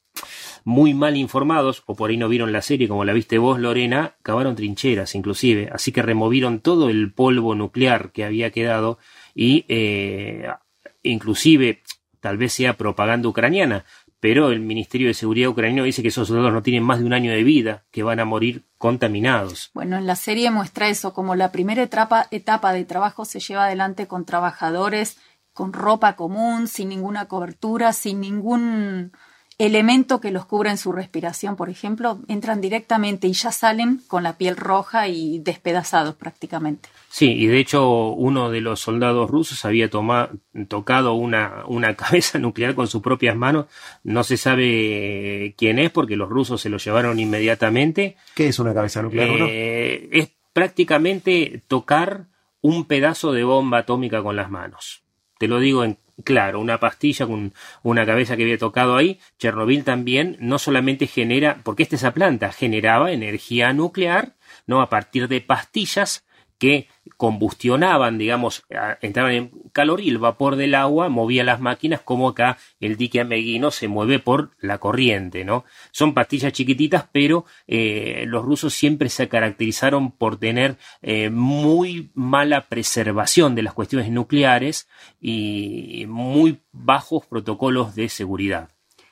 muy 0.63 0.93
mal 0.93 1.15
informados, 1.15 1.83
o 1.85 1.95
por 1.95 2.09
ahí 2.09 2.17
no 2.17 2.29
vieron 2.29 2.51
la 2.51 2.61
serie 2.61 2.87
como 2.87 3.05
la 3.05 3.13
viste 3.13 3.37
vos, 3.37 3.59
Lorena, 3.59 4.15
cavaron 4.23 4.55
trincheras 4.55 5.15
inclusive, 5.15 5.69
así 5.71 5.91
que 5.91 6.01
removieron 6.01 6.59
todo 6.59 6.89
el 6.89 7.13
polvo 7.13 7.55
nuclear 7.55 8.11
que 8.11 8.25
había 8.25 8.51
quedado 8.51 8.99
y 9.33 9.65
eh, 9.69 10.49
inclusive 11.03 11.81
tal 12.19 12.37
vez 12.37 12.53
sea 12.53 12.75
propaganda 12.75 13.29
ucraniana, 13.29 13.85
pero 14.19 14.51
el 14.51 14.59
Ministerio 14.59 15.07
de 15.07 15.13
Seguridad 15.13 15.49
ucraniano 15.49 15.85
dice 15.85 16.01
que 16.01 16.09
esos 16.09 16.27
soldados 16.27 16.51
no 16.51 16.61
tienen 16.61 16.83
más 16.83 16.99
de 16.99 17.05
un 17.05 17.13
año 17.13 17.31
de 17.31 17.43
vida, 17.43 17.85
que 17.89 18.03
van 18.03 18.19
a 18.19 18.25
morir 18.25 18.65
contaminados. 18.77 19.71
Bueno, 19.73 19.97
en 19.97 20.05
la 20.05 20.17
serie 20.17 20.51
muestra 20.51 20.89
eso, 20.89 21.13
como 21.13 21.35
la 21.35 21.53
primera 21.53 21.81
etapa, 21.81 22.27
etapa 22.31 22.73
de 22.73 22.83
trabajo 22.83 23.23
se 23.23 23.39
lleva 23.39 23.65
adelante 23.65 24.07
con 24.07 24.25
trabajadores 24.25 25.17
con 25.53 25.73
ropa 25.73 26.15
común, 26.15 26.67
sin 26.67 26.87
ninguna 26.87 27.27
cobertura, 27.27 27.91
sin 27.91 28.21
ningún 28.21 29.11
elemento 29.59 30.21
que 30.21 30.31
los 30.31 30.45
cubra 30.45 30.71
en 30.71 30.77
su 30.77 30.93
respiración, 30.93 31.57
por 31.57 31.69
ejemplo, 31.69 32.19
entran 32.29 32.61
directamente 32.61 33.27
y 33.27 33.33
ya 33.33 33.51
salen 33.51 34.01
con 34.07 34.23
la 34.23 34.37
piel 34.37 34.55
roja 34.55 35.09
y 35.09 35.39
despedazados 35.39 36.15
prácticamente. 36.15 36.87
Sí, 37.09 37.31
y 37.33 37.47
de 37.47 37.59
hecho 37.59 38.07
uno 38.11 38.49
de 38.49 38.61
los 38.61 38.79
soldados 38.79 39.29
rusos 39.29 39.65
había 39.65 39.89
tocado 39.89 41.13
una, 41.13 41.65
una 41.67 41.95
cabeza 41.97 42.39
nuclear 42.39 42.73
con 42.73 42.87
sus 42.87 43.01
propias 43.01 43.35
manos. 43.35 43.65
No 44.03 44.23
se 44.23 44.37
sabe 44.37 45.53
quién 45.57 45.77
es 45.77 45.91
porque 45.91 46.15
los 46.15 46.29
rusos 46.29 46.61
se 46.61 46.69
lo 46.69 46.77
llevaron 46.77 47.19
inmediatamente. 47.19 48.15
¿Qué 48.35 48.47
es 48.47 48.59
una 48.59 48.73
cabeza 48.73 49.01
nuclear? 49.01 49.29
Eh, 49.49 50.09
es 50.13 50.31
prácticamente 50.53 51.63
tocar 51.67 52.27
un 52.61 52.85
pedazo 52.85 53.33
de 53.33 53.43
bomba 53.43 53.79
atómica 53.79 54.23
con 54.23 54.37
las 54.37 54.49
manos. 54.49 55.03
Te 55.37 55.47
lo 55.47 55.59
digo 55.59 55.83
en 55.83 55.97
claro, 56.23 56.59
una 56.59 56.79
pastilla 56.79 57.25
con 57.25 57.53
una 57.83 58.05
cabeza 58.05 58.35
que 58.35 58.43
había 58.43 58.57
tocado 58.57 58.95
ahí. 58.95 59.19
Chernobyl 59.37 59.83
también 59.83 60.37
no 60.39 60.59
solamente 60.59 61.07
genera, 61.07 61.61
porque 61.63 61.83
esta 61.83 61.95
esa 61.95 62.13
planta 62.13 62.51
generaba 62.51 63.11
energía 63.11 63.73
nuclear, 63.73 64.33
no 64.67 64.81
a 64.81 64.89
partir 64.89 65.27
de 65.27 65.41
pastillas 65.41 66.25
que 66.59 66.87
combustionaban, 67.17 68.17
digamos, 68.17 68.63
entraban 69.01 69.31
en 69.31 69.51
calor 69.73 70.01
y 70.01 70.09
el 70.09 70.19
vapor 70.19 70.55
del 70.55 70.75
agua 70.75 71.09
movía 71.09 71.43
las 71.43 71.59
máquinas 71.59 72.01
como 72.01 72.29
acá 72.29 72.57
el 72.79 72.97
dique 72.97 73.21
ameguino 73.21 73.71
se 73.71 73.87
mueve 73.87 74.19
por 74.19 74.51
la 74.59 74.77
corriente, 74.77 75.43
¿no? 75.43 75.65
Son 75.91 76.13
pastillas 76.13 76.53
chiquititas, 76.53 77.05
pero 77.11 77.45
eh, 77.67 78.25
los 78.27 78.45
rusos 78.45 78.73
siempre 78.73 79.09
se 79.09 79.27
caracterizaron 79.27 80.11
por 80.11 80.37
tener 80.37 80.77
eh, 81.01 81.29
muy 81.29 82.11
mala 82.13 82.67
preservación 82.67 83.55
de 83.55 83.63
las 83.63 83.73
cuestiones 83.73 84.11
nucleares 84.11 84.87
y 85.19 86.05
muy 86.07 86.61
bajos 86.71 87.25
protocolos 87.25 87.95
de 87.95 88.09
seguridad. 88.09 88.69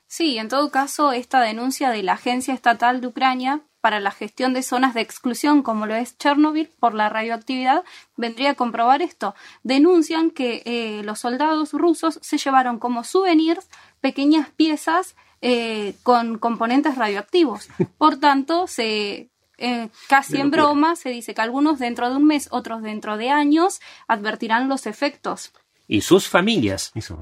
Sí, 0.08 0.38
en 0.38 0.48
todo 0.48 0.72
caso, 0.72 1.12
esta 1.12 1.42
denuncia 1.42 1.90
de 1.90 2.02
la 2.02 2.14
Agencia 2.14 2.54
Estatal 2.54 3.02
de 3.02 3.08
Ucrania 3.08 3.67
para 3.82 4.00
la 4.00 4.12
gestión 4.12 4.54
de 4.54 4.64
zonas 4.64 4.94
de 4.94 5.02
exclusión 5.02 5.62
como 5.62 5.86
lo 5.86 5.96
es 5.96 6.18
Chernobyl 6.18 6.70
por 6.80 6.94
la 6.94 7.10
radioactividad 7.10 7.84
vendría 8.16 8.52
a 8.52 8.56
comprobar 8.56 9.02
esto. 9.02 9.36
Denuncian 9.64 10.32
que 10.32 10.62
eh, 10.66 11.04
los 11.04 11.20
soldados 11.20 11.74
rusos 11.74 12.20
se 12.22 12.38
llevaron 12.38 12.80
como 12.80 13.04
souvenirs 13.04 13.70
pequeñas 14.02 14.50
piezas 14.50 15.16
eh, 15.42 15.96
con 16.04 16.40
componentes 16.40 16.96
radioactivos. 16.96 17.70
Por 17.98 18.18
tanto, 18.18 18.68
se 18.68 19.30
eh, 19.60 19.90
casi 20.08 20.38
en 20.38 20.52
broma 20.52 20.96
se 20.96 21.10
dice 21.10 21.34
que 21.34 21.42
algunos 21.42 21.80
dentro 21.80 22.10
de 22.10 22.16
un 22.16 22.26
mes, 22.26 22.48
otros 22.52 22.82
dentro 22.84 23.18
de 23.18 23.30
años 23.30 23.80
advertirán 24.08 24.70
los 24.70 24.86
efectos 24.86 25.52
y 25.88 26.02
sus 26.02 26.28
familias. 26.28 26.92
Y, 26.94 27.02
sus 27.02 27.18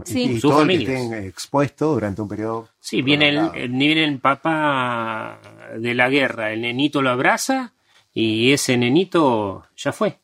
familias. 0.54 0.90
que 0.90 1.04
estén 1.04 1.26
expuestos 1.26 1.94
durante 1.94 2.22
un 2.22 2.28
periodo. 2.28 2.70
Sí, 2.80 3.02
viene 3.02 3.30
el, 3.30 3.70
viene 3.70 4.04
el 4.04 4.20
papá 4.20 5.40
de 5.78 5.94
la 5.94 6.10
guerra, 6.10 6.52
el 6.52 6.62
nenito 6.62 7.02
lo 7.02 7.12
abraza 7.12 7.74
y 8.14 8.52
ese 8.52 8.76
nenito 8.78 9.66
ya 9.78 9.92
fue. 9.92 10.18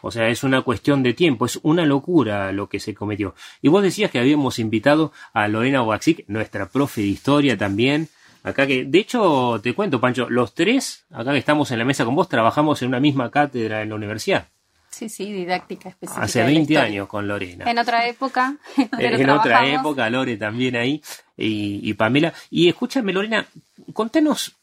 O 0.00 0.10
sea, 0.10 0.28
es 0.28 0.42
una 0.42 0.62
cuestión 0.62 1.02
de 1.02 1.14
tiempo, 1.14 1.46
es 1.46 1.60
una 1.62 1.86
locura 1.86 2.50
lo 2.50 2.68
que 2.68 2.80
se 2.80 2.94
cometió. 2.94 3.34
Y 3.60 3.68
vos 3.68 3.82
decías 3.82 4.10
que 4.10 4.18
habíamos 4.18 4.58
invitado 4.58 5.12
a 5.32 5.46
Lorena 5.46 5.82
Waxik, 5.82 6.24
nuestra 6.28 6.68
profe 6.68 7.02
de 7.02 7.06
historia 7.08 7.56
también. 7.56 8.08
Acá 8.42 8.66
que, 8.66 8.84
de 8.84 8.98
hecho, 8.98 9.60
te 9.62 9.74
cuento, 9.74 10.00
Pancho, 10.00 10.28
los 10.28 10.54
tres, 10.54 11.04
acá 11.12 11.30
que 11.30 11.38
estamos 11.38 11.70
en 11.70 11.78
la 11.78 11.84
mesa 11.84 12.04
con 12.04 12.16
vos, 12.16 12.28
trabajamos 12.28 12.82
en 12.82 12.88
una 12.88 12.98
misma 12.98 13.30
cátedra 13.30 13.82
en 13.82 13.90
la 13.90 13.94
universidad. 13.94 14.48
Sí, 14.92 15.08
sí, 15.08 15.32
didáctica 15.32 15.88
específica. 15.88 16.22
Hace 16.22 16.42
20 16.42 16.76
años 16.76 17.08
con 17.08 17.26
Lorena. 17.26 17.68
En 17.68 17.78
otra 17.78 18.06
época. 18.06 18.56
en 18.98 19.30
otra 19.30 19.66
época, 19.66 20.08
Lore 20.10 20.36
también 20.36 20.76
ahí, 20.76 21.02
y, 21.34 21.94
Pamela. 21.94 22.34
Y 22.50 22.68
escúchame, 22.68 23.12
Lorena, 23.12 23.46
contanos, 23.94 24.54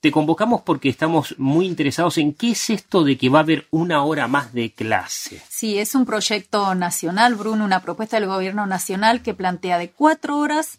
te 0.00 0.12
convocamos 0.12 0.62
porque 0.62 0.88
estamos 0.88 1.34
muy 1.36 1.66
interesados 1.66 2.16
en 2.18 2.32
qué 2.32 2.52
es 2.52 2.70
esto 2.70 3.02
de 3.02 3.18
que 3.18 3.28
va 3.28 3.40
a 3.40 3.42
haber 3.42 3.66
una 3.70 4.04
hora 4.04 4.28
más 4.28 4.52
de 4.54 4.72
clase. 4.72 5.42
Sí, 5.48 5.78
es 5.78 5.96
un 5.96 6.06
proyecto 6.06 6.74
nacional, 6.76 7.34
Bruno, 7.34 7.64
una 7.64 7.80
propuesta 7.80 8.18
del 8.18 8.28
gobierno 8.28 8.66
nacional 8.66 9.20
que 9.20 9.34
plantea 9.34 9.78
de 9.78 9.90
cuatro 9.90 10.38
horas 10.38 10.78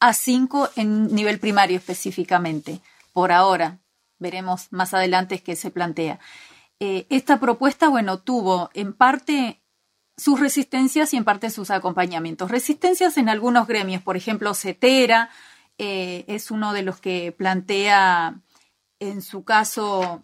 a 0.00 0.12
cinco 0.12 0.68
en 0.76 1.14
nivel 1.14 1.38
primario 1.38 1.78
específicamente. 1.78 2.80
Por 3.14 3.32
ahora, 3.32 3.78
veremos 4.18 4.68
más 4.70 4.92
adelante 4.92 5.42
qué 5.42 5.56
se 5.56 5.70
plantea. 5.70 6.20
Eh, 6.80 7.06
esta 7.10 7.40
propuesta, 7.40 7.88
bueno, 7.88 8.20
tuvo 8.20 8.70
en 8.74 8.92
parte 8.92 9.62
sus 10.16 10.40
resistencias 10.40 11.12
y 11.14 11.16
en 11.16 11.24
parte 11.24 11.50
sus 11.50 11.70
acompañamientos. 11.70 12.50
Resistencias 12.50 13.16
en 13.16 13.28
algunos 13.28 13.66
gremios, 13.66 14.02
por 14.02 14.16
ejemplo, 14.16 14.54
CETERA 14.54 15.30
eh, 15.78 16.24
es 16.28 16.50
uno 16.50 16.72
de 16.72 16.82
los 16.82 17.00
que 17.00 17.32
plantea 17.32 18.40
en 19.00 19.22
su 19.22 19.44
caso 19.44 20.22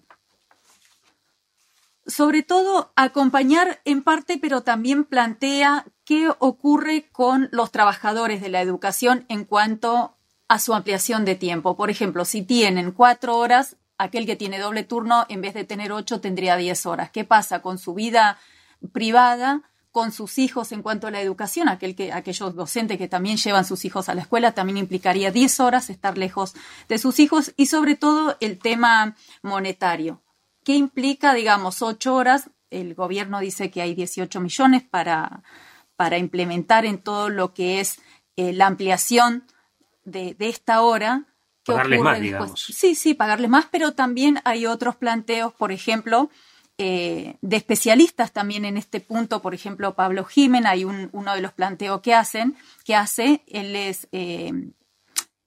sobre 2.11 2.43
todo 2.43 2.93
acompañar 2.97 3.81
en 3.85 4.03
parte, 4.03 4.39
pero 4.39 4.63
también 4.63 5.05
plantea 5.05 5.87
qué 6.05 6.29
ocurre 6.39 7.09
con 7.13 7.49
los 7.53 7.71
trabajadores 7.71 8.41
de 8.41 8.49
la 8.49 8.61
educación 8.61 9.25
en 9.29 9.45
cuanto 9.45 10.17
a 10.49 10.59
su 10.59 10.75
ampliación 10.75 11.25
de 11.25 11.37
tiempo. 11.37 11.77
Por 11.77 11.91
ejemplo, 11.91 12.25
si 12.25 12.43
tienen 12.43 12.93
cuatro 12.93 13.39
horas, 13.39 13.77
aquel 14.03 14.27
que 14.27 14.37
tiene 14.37 14.59
doble 14.59 14.85
turno, 14.85 15.27
en 15.29 15.41
vez 15.41 15.55
de 15.55 15.65
tener 15.65 15.93
ocho, 15.93 16.21
tendría 16.21 16.57
diez 16.57 16.87
horas. 16.87 17.11
¿Qué 17.11 17.25
pasa 17.25 17.63
con 17.63 17.79
su 17.79 17.95
vida 17.95 18.39
privada? 18.93 19.63
con 19.93 20.13
sus 20.13 20.39
hijos 20.39 20.71
en 20.71 20.83
cuanto 20.83 21.09
a 21.09 21.11
la 21.11 21.21
educación, 21.21 21.69
aquel 21.69 21.97
que, 21.97 22.13
aquellos 22.13 22.55
docentes 22.55 22.97
que 22.97 23.09
también 23.09 23.39
llevan 23.39 23.65
sus 23.65 23.85
hijos 23.85 24.09
a 24.09 24.15
la 24.15 24.21
escuela, 24.21 24.53
también 24.53 24.77
implicaría 24.79 25.33
diez 25.33 25.59
horas 25.59 25.91
estar 25.91 26.17
lejos 26.17 26.55
de 26.89 26.97
sus 26.99 27.19
hijos 27.19 27.53
y 27.57 27.67
sobre 27.67 27.97
todo 27.97 28.37
el 28.39 28.61
tema 28.61 29.17
monetario. 29.43 30.23
¿Qué 30.63 30.77
implica, 30.77 31.35
digamos, 31.35 31.83
ocho 31.83 32.15
horas? 32.15 32.51
El 32.71 32.95
gobierno 32.95 33.41
dice 33.41 33.73
que 33.73 33.83
hay 33.83 33.97
18 33.97 34.41
millones 34.41 34.85
para, 34.85 35.43
para 35.97 36.19
implementar 36.19 36.85
en 36.85 36.99
todo 36.99 37.29
lo 37.29 37.53
que 37.53 37.81
es 37.81 37.99
eh, 38.37 38.53
la 38.53 38.69
ampliación 38.69 39.45
de, 40.05 40.37
esta 40.39 40.83
hora. 40.83 41.27
Pagarles 41.71 42.01
más, 42.01 42.21
digamos. 42.21 42.61
Sí, 42.61 42.95
sí, 42.95 43.15
pagarles 43.15 43.51
más, 43.51 43.67
pero 43.71 43.93
también 43.93 44.41
hay 44.45 44.67
otros 44.67 44.97
planteos, 44.97 45.53
por 45.53 45.73
ejemplo, 45.73 46.31
eh, 46.79 47.37
de 47.43 47.57
especialistas 47.57 48.33
también 48.33 48.65
en 48.65 48.77
este 48.77 49.01
punto, 49.01 49.43
por 49.43 49.55
ejemplo, 49.55 49.95
Pablo 49.95 50.25
Jiménez, 50.25 50.71
hay 50.71 50.85
uno 50.85 51.35
de 51.35 51.41
los 51.41 51.53
planteos 51.53 52.01
que 52.01 52.15
hacen, 52.15 52.57
que 52.85 52.95
hace, 52.95 53.43
él 53.47 53.77
es 53.77 54.09
eh, 54.13 54.53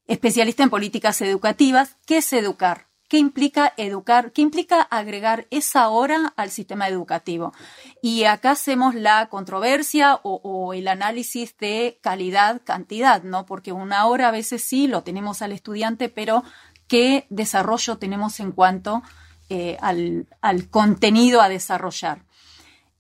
especialista 0.06 0.64
en 0.64 0.70
políticas 0.70 1.22
educativas, 1.22 1.98
¿qué 2.06 2.18
es 2.18 2.34
educar? 2.34 2.93
¿Qué 3.08 3.18
implica 3.18 3.74
educar? 3.78 4.32
¿Qué 4.32 4.42
implica 4.42 4.82
agregar 4.82 5.46
esa 5.52 5.90
hora 5.90 6.34
al 6.36 6.50
sistema 6.50 6.88
educativo? 6.88 7.54
Y 8.02 8.24
acá 8.24 8.52
hacemos 8.52 8.96
la 8.96 9.28
controversia 9.28 10.20
o, 10.24 10.74
el 10.74 10.88
análisis 10.88 11.56
de 11.58 12.00
calidad, 12.02 12.62
cantidad, 12.64 13.22
¿no? 13.24 13.46
Porque 13.46 13.72
una 13.72 14.08
hora 14.08 14.30
a 14.30 14.32
veces 14.32 14.64
sí 14.64 14.88
lo 14.88 15.04
tenemos 15.04 15.42
al 15.42 15.52
estudiante, 15.52 16.10
pero 16.10 16.44
¿qué 16.88 17.28
desarrollo 17.30 17.98
tenemos 17.98 18.40
en 18.40 18.52
cuanto 18.52 19.04
eh, 19.50 19.78
al, 19.82 20.26
contenido 20.72 21.42
a 21.42 21.50
desarrollar? 21.50 22.24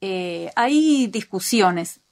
Eh, 0.01 0.51
hay 0.55 1.07
discusiones. 1.07 2.02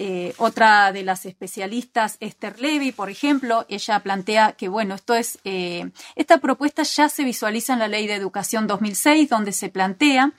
Eh, 0.00 0.32
otra 0.38 0.92
de 0.92 1.02
las 1.02 1.26
especialistas, 1.26 2.18
Esther 2.20 2.60
Levy, 2.60 2.92
por 2.92 3.10
ejemplo, 3.10 3.66
ella 3.68 3.98
plantea 3.98 4.52
que, 4.52 4.68
bueno, 4.68 4.94
esto 4.94 5.14
es, 5.14 5.40
eh, 5.42 5.90
esta 6.14 6.38
propuesta 6.38 6.84
ya 6.84 7.08
se 7.08 7.24
visualiza 7.24 7.72
en 7.72 7.80
la 7.80 7.88
Ley 7.88 8.06
de 8.06 8.14
Educación 8.14 8.68
2006, 8.68 9.28
donde 9.28 9.50
se 9.50 9.70
plantea 9.70 10.32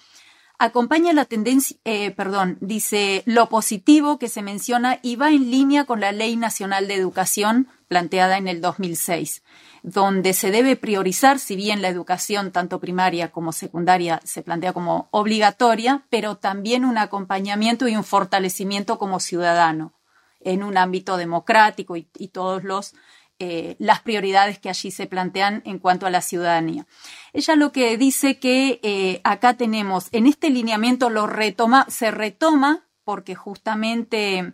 acompaña 0.59 1.13
la 1.13 1.25
tendencia, 1.25 1.77
eh, 1.85 2.11
perdón, 2.11 2.57
dice 2.59 3.23
lo 3.25 3.47
positivo 3.47 4.19
que 4.19 4.27
se 4.27 4.41
menciona 4.41 4.99
y 5.01 5.15
va 5.15 5.29
en 5.29 5.49
línea 5.49 5.85
con 5.85 6.01
la 6.01 6.11
Ley 6.11 6.35
Nacional 6.35 6.87
de 6.87 6.95
Educación 6.95 7.67
planteada 7.87 8.37
en 8.37 8.47
el 8.47 8.61
2006, 8.61 9.41
donde 9.81 10.33
se 10.33 10.51
debe 10.51 10.75
priorizar, 10.75 11.39
si 11.39 11.55
bien 11.55 11.81
la 11.81 11.87
educación 11.87 12.51
tanto 12.51 12.79
primaria 12.79 13.31
como 13.31 13.53
secundaria 13.53 14.19
se 14.25 14.43
plantea 14.43 14.73
como 14.73 15.07
obligatoria, 15.11 16.03
pero 16.09 16.35
también 16.35 16.85
un 16.85 16.97
acompañamiento 16.97 17.87
y 17.87 17.95
un 17.95 18.03
fortalecimiento 18.03 18.99
como 18.99 19.19
ciudadano 19.19 19.93
en 20.41 20.63
un 20.63 20.77
ámbito 20.77 21.17
democrático 21.17 21.95
y, 21.95 22.07
y 22.17 22.29
todos 22.29 22.63
los 22.63 22.93
eh, 23.41 23.77
las 23.79 24.01
prioridades 24.01 24.59
que 24.59 24.67
allí 24.67 24.91
se 24.91 25.07
plantean 25.07 25.61
en 25.63 25.79
cuanto 25.79 26.05
a 26.05 26.09
la 26.09 26.21
ciudadanía. 26.21 26.85
Ella 27.31 27.55
lo 27.55 27.71
que 27.71 27.97
dice 27.97 28.37
que 28.37 28.81
eh, 28.83 29.21
acá 29.23 29.53
tenemos, 29.55 30.09
en 30.11 30.27
este 30.27 30.49
lineamiento 30.49 31.09
lo 31.09 31.25
retoma, 31.25 31.85
se 31.89 32.11
retoma 32.11 32.85
porque 33.05 33.35
justamente, 33.35 34.51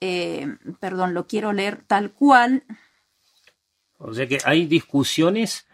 eh, 0.00 0.48
perdón, 0.80 1.12
lo 1.12 1.26
quiero 1.26 1.52
leer 1.52 1.82
tal 1.86 2.10
cual. 2.10 2.64
O 3.98 4.14
sea 4.14 4.26
que 4.26 4.38
hay 4.46 4.64
discusiones 4.64 5.66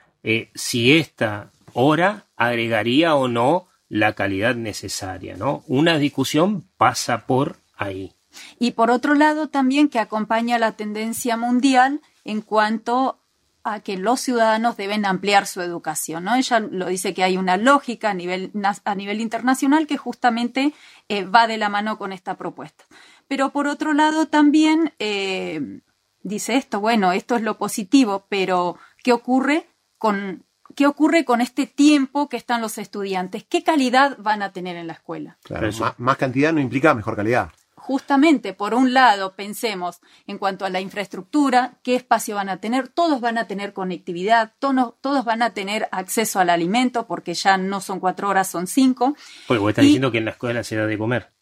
si 0.55 0.97
esta 0.97 1.53
hora 1.75 2.27
agregaría 2.35 3.15
o 3.15 3.29
no 3.29 3.69
la 3.89 4.15
calidad 4.15 4.57
necesaria, 4.57 5.37
¿no? 5.37 5.63
Una 5.69 5.97
discusión 5.99 6.65
pasa 6.77 7.25
por 7.25 7.59
ahí. 7.77 8.15
Y 8.59 8.73
por 8.73 8.91
otro 8.91 9.15
lado, 9.15 9.49
también 9.49 9.89
que 9.89 10.01
acompaña 10.01 10.59
la 10.59 10.73
tendencia 10.73 11.37
mundial 11.37 12.01
en 12.25 12.41
cuanto 12.43 13.19
a 13.65 13.81
que 13.81 13.97
los 13.97 14.21
ciudadanos 14.21 14.77
deben 14.77 15.07
ampliar 15.07 15.47
su 15.47 15.61
educación. 15.61 16.25
¿no? 16.25 16.35
Ella 16.35 16.61
lo 16.61 16.87
dice 16.87 17.15
que 17.15 17.23
hay 17.23 17.37
una 17.37 17.57
lógica 17.57 18.11
a 18.11 18.15
nivel, 18.15 18.51
a 18.85 18.95
nivel 18.95 19.21
internacional 19.21 19.87
que 19.87 19.97
justamente 19.97 20.75
eh, 21.09 21.25
va 21.25 21.47
de 21.47 21.59
la 21.59 21.69
mano 21.69 21.99
con 21.99 22.13
esta 22.13 22.37
propuesta. 22.37 22.85
Pero 23.29 23.51
por 23.51 23.69
otro 23.69 23.93
lado 23.93 24.27
también 24.27 24.93
eh, 24.99 25.81
dice 26.23 26.57
esto, 26.57 26.81
bueno, 26.81 27.13
esto 27.13 27.37
es 27.37 27.43
lo 27.43 27.57
positivo, 27.57 28.27
pero 28.29 28.77
¿qué 29.03 29.13
ocurre 29.13 29.69
con 29.99 30.45
¿Qué 30.75 30.87
ocurre 30.87 31.27
con 31.27 31.43
este 31.43 31.67
tiempo 31.67 32.31
que 32.31 32.39
están 32.39 32.63
los 32.63 32.79
estudiantes? 32.79 33.45
¿Qué 33.45 33.63
calidad 33.63 34.17
van 34.19 34.41
a 34.41 34.53
tener 34.53 34.77
en 34.77 34.87
la 34.87 34.95
escuela? 34.95 35.37
Claro, 35.43 35.69
más, 35.99 36.17
cantidad 36.17 36.53
no 36.53 36.61
implica 36.61 36.95
mejor 36.95 37.15
calidad 37.15 37.51
justamente, 37.83 38.53
por 38.55 38.75
un 38.75 38.95
lado, 38.95 39.35
pensemos 39.35 40.01
en 40.29 40.39
cuanto 40.39 40.65
a 40.65 40.71
la 40.71 40.81
infraestructura, 40.81 41.81
qué 41.83 41.97
espacio 41.97 42.37
van 42.37 42.49
a 42.49 42.59
tener, 42.59 42.87
todos 42.87 43.21
van 43.21 43.39
a 43.39 43.49
tener 43.49 43.73
conectividad, 43.73 44.53
todos, 44.61 45.25
van 45.25 45.43
a 45.43 45.51
tener 45.53 45.89
acceso 45.91 46.39
al 46.39 46.51
alimento, 46.51 47.09
porque 47.09 47.35
ya 47.35 47.57
no 47.57 47.81
son 47.81 47.99
cuatro 47.99 48.29
horas, 48.29 48.49
son 48.49 48.69
cinco. 48.69 49.17
Pues 49.49 49.59
vos 49.59 49.71
estás 49.71 49.85
diciendo 49.85 50.13
que 50.13 50.19
en 50.19 50.27
la 50.27 50.31
escuela 50.31 50.63
se 50.63 50.77
da 50.77 50.87
de 50.87 50.97
comer. 50.97 51.33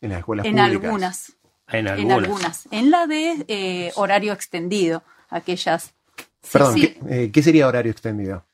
En 0.00 0.10
las 0.10 0.20
escuelas 0.20 0.46
en 0.46 0.52
públicas. 0.52 0.70
Algunas, 0.70 1.36
en 1.68 1.88
algunas. 1.88 2.06
En 2.06 2.12
algunas. 2.12 2.68
En 2.70 2.90
la 2.90 3.06
de 3.06 3.44
eh, 3.46 3.92
horario 3.96 4.32
extendido, 4.32 5.02
aquellas. 5.28 5.92
Perdón, 6.50 6.80
eh, 7.06 7.30
¿qué, 7.30 7.42
sería 7.42 7.68
horario 7.68 7.92
extendido? 7.92 8.46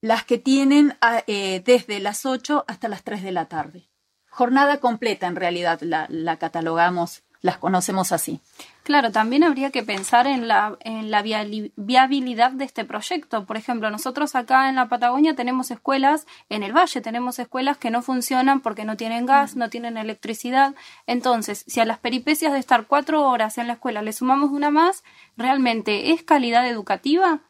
Las 0.00 0.22
que 0.22 0.38
tienen 0.38 0.96
ah, 1.00 1.24
eh, 1.26 1.62
desde 1.66 1.98
las 1.98 2.24
8 2.24 2.64
hasta 2.68 2.88
las 2.88 3.02
3 3.02 3.24
de 3.24 3.32
la 3.32 3.46
tarde 3.46 3.89
jornada 4.30 4.78
completa 4.78 5.26
en 5.26 5.36
realidad 5.36 5.80
la, 5.82 6.36
catalogamos, 6.38 7.22
las 7.42 7.58
conocemos 7.58 8.12
así. 8.12 8.40
Claro, 8.82 9.12
también 9.12 9.44
habría 9.44 9.70
que 9.70 9.82
pensar 9.82 10.26
en 10.26 10.48
la, 10.48 10.76
en 10.80 11.10
la 11.10 11.22
viabilidad 11.22 12.52
de 12.52 12.64
este 12.64 12.84
proyecto. 12.84 13.44
Por 13.44 13.56
ejemplo, 13.56 13.90
nosotros 13.90 14.34
acá 14.34 14.68
en 14.68 14.76
la 14.76 14.88
Patagonia 14.88 15.34
tenemos 15.34 15.70
escuelas, 15.70 16.26
en 16.48 16.62
el 16.62 16.72
valle 16.72 17.00
tenemos 17.00 17.38
escuelas 17.38 17.76
que 17.76 17.90
no 17.90 18.02
funcionan 18.02 18.60
porque 18.60 18.84
no 18.84 18.96
tienen 18.96 19.26
gas, 19.26 19.56
no 19.56 19.68
tienen 19.68 19.96
electricidad. 19.96 20.74
Entonces, 21.06 21.64
si 21.66 21.80
a 21.80 21.84
las 21.84 21.98
peripecias 21.98 22.52
de 22.52 22.58
estar 22.58 22.86
cuatro 22.86 23.28
horas 23.28 23.58
en 23.58 23.66
la 23.66 23.74
escuela 23.74 24.02
le 24.02 24.12
sumamos 24.12 24.50
una 24.50 24.70
más, 24.70 25.04
¿realmente 25.36 26.12
es 26.12 26.22
calidad 26.22 26.66
educativa? 26.68 27.40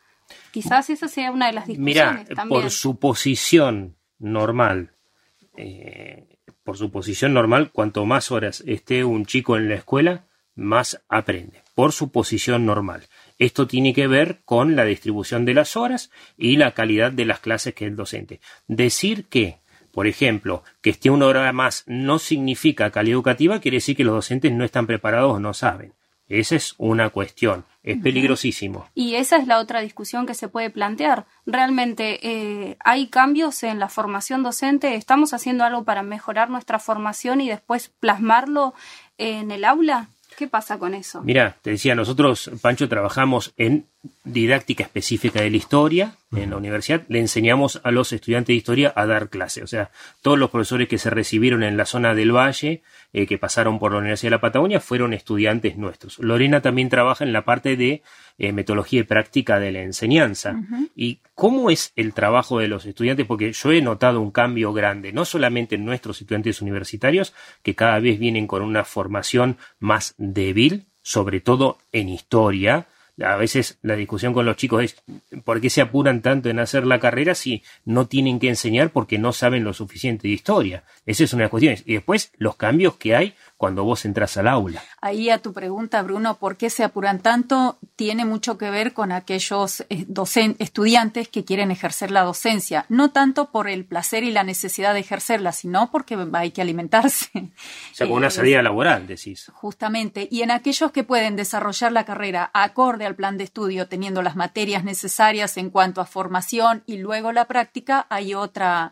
Quizás 0.53 0.91
esa 0.91 1.09
sea 1.09 1.31
una 1.31 1.47
de 1.47 1.53
las 1.53 1.67
discusiones. 1.67 2.29
Mira, 2.29 2.45
por 2.49 2.71
su 2.71 2.99
posición 2.99 3.97
normal, 4.19 4.93
eh, 5.57 6.30
por 6.65 6.77
su 6.77 6.91
posición 6.91 7.35
normal, 7.35 7.71
cuanto 7.73 8.05
más 8.07 8.31
horas 8.31 8.63
esté 8.67 9.05
un 9.05 9.27
chico 9.27 9.57
en 9.57 9.69
la 9.69 9.77
escuela, 9.77 10.25
más 10.55 11.03
aprende, 11.09 11.63
por 11.75 11.93
su 11.93 12.11
posición 12.11 12.67
normal. 12.67 13.07
Esto 13.39 13.67
tiene 13.67 13.95
que 13.95 14.07
ver 14.07 14.41
con 14.45 14.77
la 14.77 14.85
distribución 14.85 15.45
de 15.45 15.55
las 15.55 15.77
horas 15.77 16.11
y 16.37 16.57
la 16.57 16.73
calidad 16.73 17.13
de 17.13 17.25
las 17.25 17.41
clases 17.41 17.75
que 17.75 17.87
el 17.87 17.97
docente. 17.97 18.41
Decir 18.69 19.27
que, 19.27 19.59
por 19.93 20.07
ejemplo, 20.07 20.63
que 20.83 20.91
esté 20.91 21.11
una 21.11 21.27
hora 21.27 21.53
más 21.53 21.85
no 21.87 22.19
significa 22.19 22.91
calidad 22.91 23.15
educativa, 23.15 23.61
quiere 23.61 23.79
decir 23.79 23.97
que 23.97 24.05
los 24.05 24.15
docentes 24.15 24.53
no 24.53 24.65
están 24.65 24.87
preparados 24.87 25.37
o 25.37 25.41
no 25.41 25.55
saben. 25.55 25.95
Esa 26.31 26.55
es 26.55 26.75
una 26.79 27.11
cuestión. 27.11 27.67
Es 27.83 27.99
peligrosísimo. 27.99 28.87
Y 28.95 29.17
esa 29.17 29.37
es 29.37 29.47
la 29.47 29.59
otra 29.59 29.81
discusión 29.81 30.27
que 30.27 30.35
se 30.35 30.49
puede 30.49 30.71
plantear. 30.71 31.27
Realmente 31.45 32.21
eh, 32.23 32.77
hay 32.85 33.09
cambios 33.09 33.63
en 33.65 33.79
la 33.81 33.89
formación 33.89 34.43
docente. 34.43 34.95
¿Estamos 34.95 35.35
haciendo 35.35 35.65
algo 35.65 35.85
para 35.85 36.03
mejorar 36.03 36.51
nuestra 36.51 36.79
formación 36.79 37.41
y 37.41 37.49
después 37.49 37.89
plasmarlo 37.89 38.75
en 39.19 39.51
el 39.51 39.65
aula? 39.65 40.09
¿Qué 40.37 40.47
pasa 40.47 40.79
con 40.79 40.95
eso? 40.95 41.21
Mira, 41.23 41.57
te 41.63 41.71
decía, 41.71 41.95
nosotros, 41.95 42.51
Pancho, 42.63 42.89
trabajamos 42.89 43.53
en 43.57 43.87
didáctica 44.25 44.85
específica 44.85 45.43
de 45.43 45.51
la 45.51 45.57
historia 45.57 46.15
en 46.35 46.51
la 46.51 46.57
universidad, 46.57 47.03
le 47.09 47.19
enseñamos 47.19 47.81
a 47.85 47.91
los 47.91 48.13
estudiantes 48.13 48.49
de 48.49 48.55
historia 48.55 48.93
a 48.97 49.05
dar 49.05 49.29
clase. 49.29 49.63
O 49.63 49.67
sea, 49.67 49.91
todos 50.23 50.39
los 50.39 50.51
profesores 50.51 50.89
que 50.89 50.97
se 50.97 51.11
recibieron 51.11 51.63
en 51.63 51.77
la 51.77 51.85
zona 51.85 52.15
del 52.15 52.35
Valle, 52.35 52.83
eh, 53.13 53.27
que 53.27 53.37
pasaron 53.37 53.79
por 53.79 53.93
la 53.93 53.99
Universidad 53.99 54.29
de 54.29 54.37
la 54.37 54.41
Patagonia, 54.41 54.81
fueron 54.81 55.13
estudiantes 55.13 55.77
nuestros. 55.77 56.19
Lorena 56.19 56.63
también 56.63 56.89
trabaja 56.89 57.25
en 57.25 57.33
la 57.33 57.45
parte 57.45 57.77
de 57.77 58.03
eh, 58.39 58.53
metodología 58.53 59.01
y 59.01 59.05
práctica 59.05 59.59
de 59.59 59.73
la 59.73 59.83
enseñanza. 59.83 60.57
¿Y 60.95 61.19
cómo 61.35 61.71
es 61.71 61.93
el 61.97 62.15
trabajo 62.15 62.59
de 62.59 62.69
los 62.69 62.87
estudiantes? 62.87 63.27
Porque 63.27 63.53
yo 63.53 63.73
he 63.73 63.83
notado 63.83 64.21
un 64.21 64.31
cambio 64.31 64.73
grande, 64.73 65.13
no 65.13 65.25
solamente 65.27 65.75
en 65.75 65.85
nuestros 65.85 66.21
estudiantes 66.21 66.63
universitarios, 66.63 67.35
que 67.63 67.75
cada 67.75 67.99
vez 67.99 68.19
vienen 68.19 68.47
con 68.47 68.63
una 68.63 68.85
formación 68.85 69.59
más 69.79 70.15
débil, 70.17 70.87
sobre 71.03 71.41
todo 71.41 71.79
en 71.93 72.09
historia, 72.09 72.87
a 73.25 73.37
veces 73.37 73.79
la 73.83 73.97
discusión 73.97 74.33
con 74.33 74.47
los 74.47 74.57
chicos 74.57 74.85
es 74.85 74.97
¿por 75.45 75.61
qué 75.61 75.71
se 75.71 75.81
apuran 75.81 76.23
tanto 76.23 76.49
en 76.49 76.59
hacer 76.59 76.87
la 76.87 77.01
carrera 77.01 77.35
si 77.35 77.63
no 77.85 78.07
tienen 78.07 78.39
que 78.39 78.49
enseñar 78.49 78.91
porque 78.91 79.19
no 79.19 79.33
saben 79.33 79.65
lo 79.65 79.75
suficiente 79.75 80.29
de 80.29 80.35
historia? 80.35 80.85
Esa 81.07 81.25
es 81.25 81.33
una 81.33 81.41
de 81.41 81.45
las 81.45 81.51
cuestiones. 81.51 81.83
Y 81.87 81.95
después 81.95 82.33
los 82.39 82.57
cambios 82.57 82.97
que 82.97 83.15
hay 83.15 83.35
cuando 83.61 83.85
vos 83.85 84.07
entras 84.07 84.39
al 84.39 84.49
aula. 84.49 84.83
Ahí 85.03 85.29
a 85.29 85.37
tu 85.37 85.53
pregunta, 85.53 86.01
Bruno, 86.01 86.39
¿por 86.39 86.57
qué 86.57 86.71
se 86.71 86.83
apuran 86.83 87.19
tanto? 87.19 87.79
Tiene 87.95 88.25
mucho 88.25 88.57
que 88.57 88.71
ver 88.71 88.95
con 88.95 89.13
aquellos 89.13 89.83
eh, 89.91 90.07
estudiantes 90.59 91.29
que 91.29 91.45
quieren 91.45 91.71
ejercer 91.71 92.11
la 92.11 92.23
docencia, 92.23 92.87
no 92.89 93.11
tanto 93.11 93.51
por 93.51 93.69
el 93.69 93.85
placer 93.85 94.25
y 94.25 94.31
la 94.31 94.45
necesidad 94.45 94.95
de 94.95 95.01
ejercerla, 95.01 95.53
sino 95.53 95.91
porque 95.91 96.17
hay 96.33 96.53
que 96.53 96.63
alimentarse. 96.63 97.29
O 97.93 97.95
sea, 97.95 98.07
como 98.07 98.17
una 98.17 98.31
salida 98.31 98.63
laboral, 98.63 99.07
decís. 99.07 99.51
Justamente. 99.53 100.27
Y 100.31 100.41
en 100.41 100.53
aquellos 100.53 100.91
que 100.91 101.05
pueden 101.05 101.37
desarrollar 101.37 101.93
la 101.93 102.07
carrera 102.07 102.51
acorde 102.55 103.05
al 103.05 103.15
plan 103.15 103.37
de 103.37 103.45
estudio, 103.45 103.89
teniendo 103.89 104.23
las 104.23 104.37
materias 104.37 104.85
necesarias 104.85 105.59
en 105.59 105.69
cuanto 105.69 106.01
a 106.01 106.07
formación 106.07 106.83
y 106.87 106.97
luego 106.97 107.31
la 107.33 107.45
práctica, 107.45 108.07
hay 108.09 108.33
otra, 108.33 108.91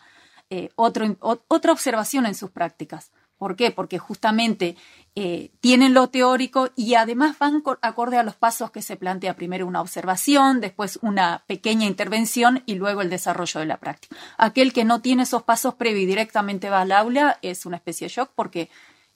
eh, 0.51 0.69
otro, 0.75 1.17
otra 1.21 1.73
observación 1.73 2.27
en 2.27 2.35
sus 2.35 2.51
prácticas. 2.51 3.13
¿Por 3.39 3.57
qué? 3.57 3.71
Porque 3.71 3.99
justamente 3.99 4.77
eh, 5.15 5.51
tienen 5.61 5.95
lo 5.95 6.09
teórico 6.09 6.71
y 6.77 6.95
además 6.95 7.39
van 7.39 7.63
acorde 7.83 8.19
a 8.19 8.23
los 8.23 8.35
pasos 8.35 8.71
que 8.71 8.83
se 8.83 8.97
plantea. 8.97 9.35
Primero 9.35 9.67
una 9.67 9.81
observación, 9.81 10.61
después 10.61 10.99
una 11.03 11.45
pequeña 11.47 11.87
intervención 11.87 12.63
y 12.67 12.75
luego 12.75 13.01
el 13.01 13.11
desarrollo 13.11 13.61
de 13.61 13.67
la 13.67 13.79
práctica. 13.79 14.17
Aquel 14.37 14.73
que 14.73 14.85
no 14.85 15.01
tiene 15.01 15.23
esos 15.23 15.45
pasos 15.45 15.75
previos 15.75 16.03
y 16.03 16.07
directamente 16.07 16.69
va 16.69 16.83
al 16.83 16.93
aula 16.93 17.39
es 17.43 17.65
una 17.65 17.77
especie 17.77 18.07
de 18.09 18.15
shock 18.15 18.31
porque 18.35 18.71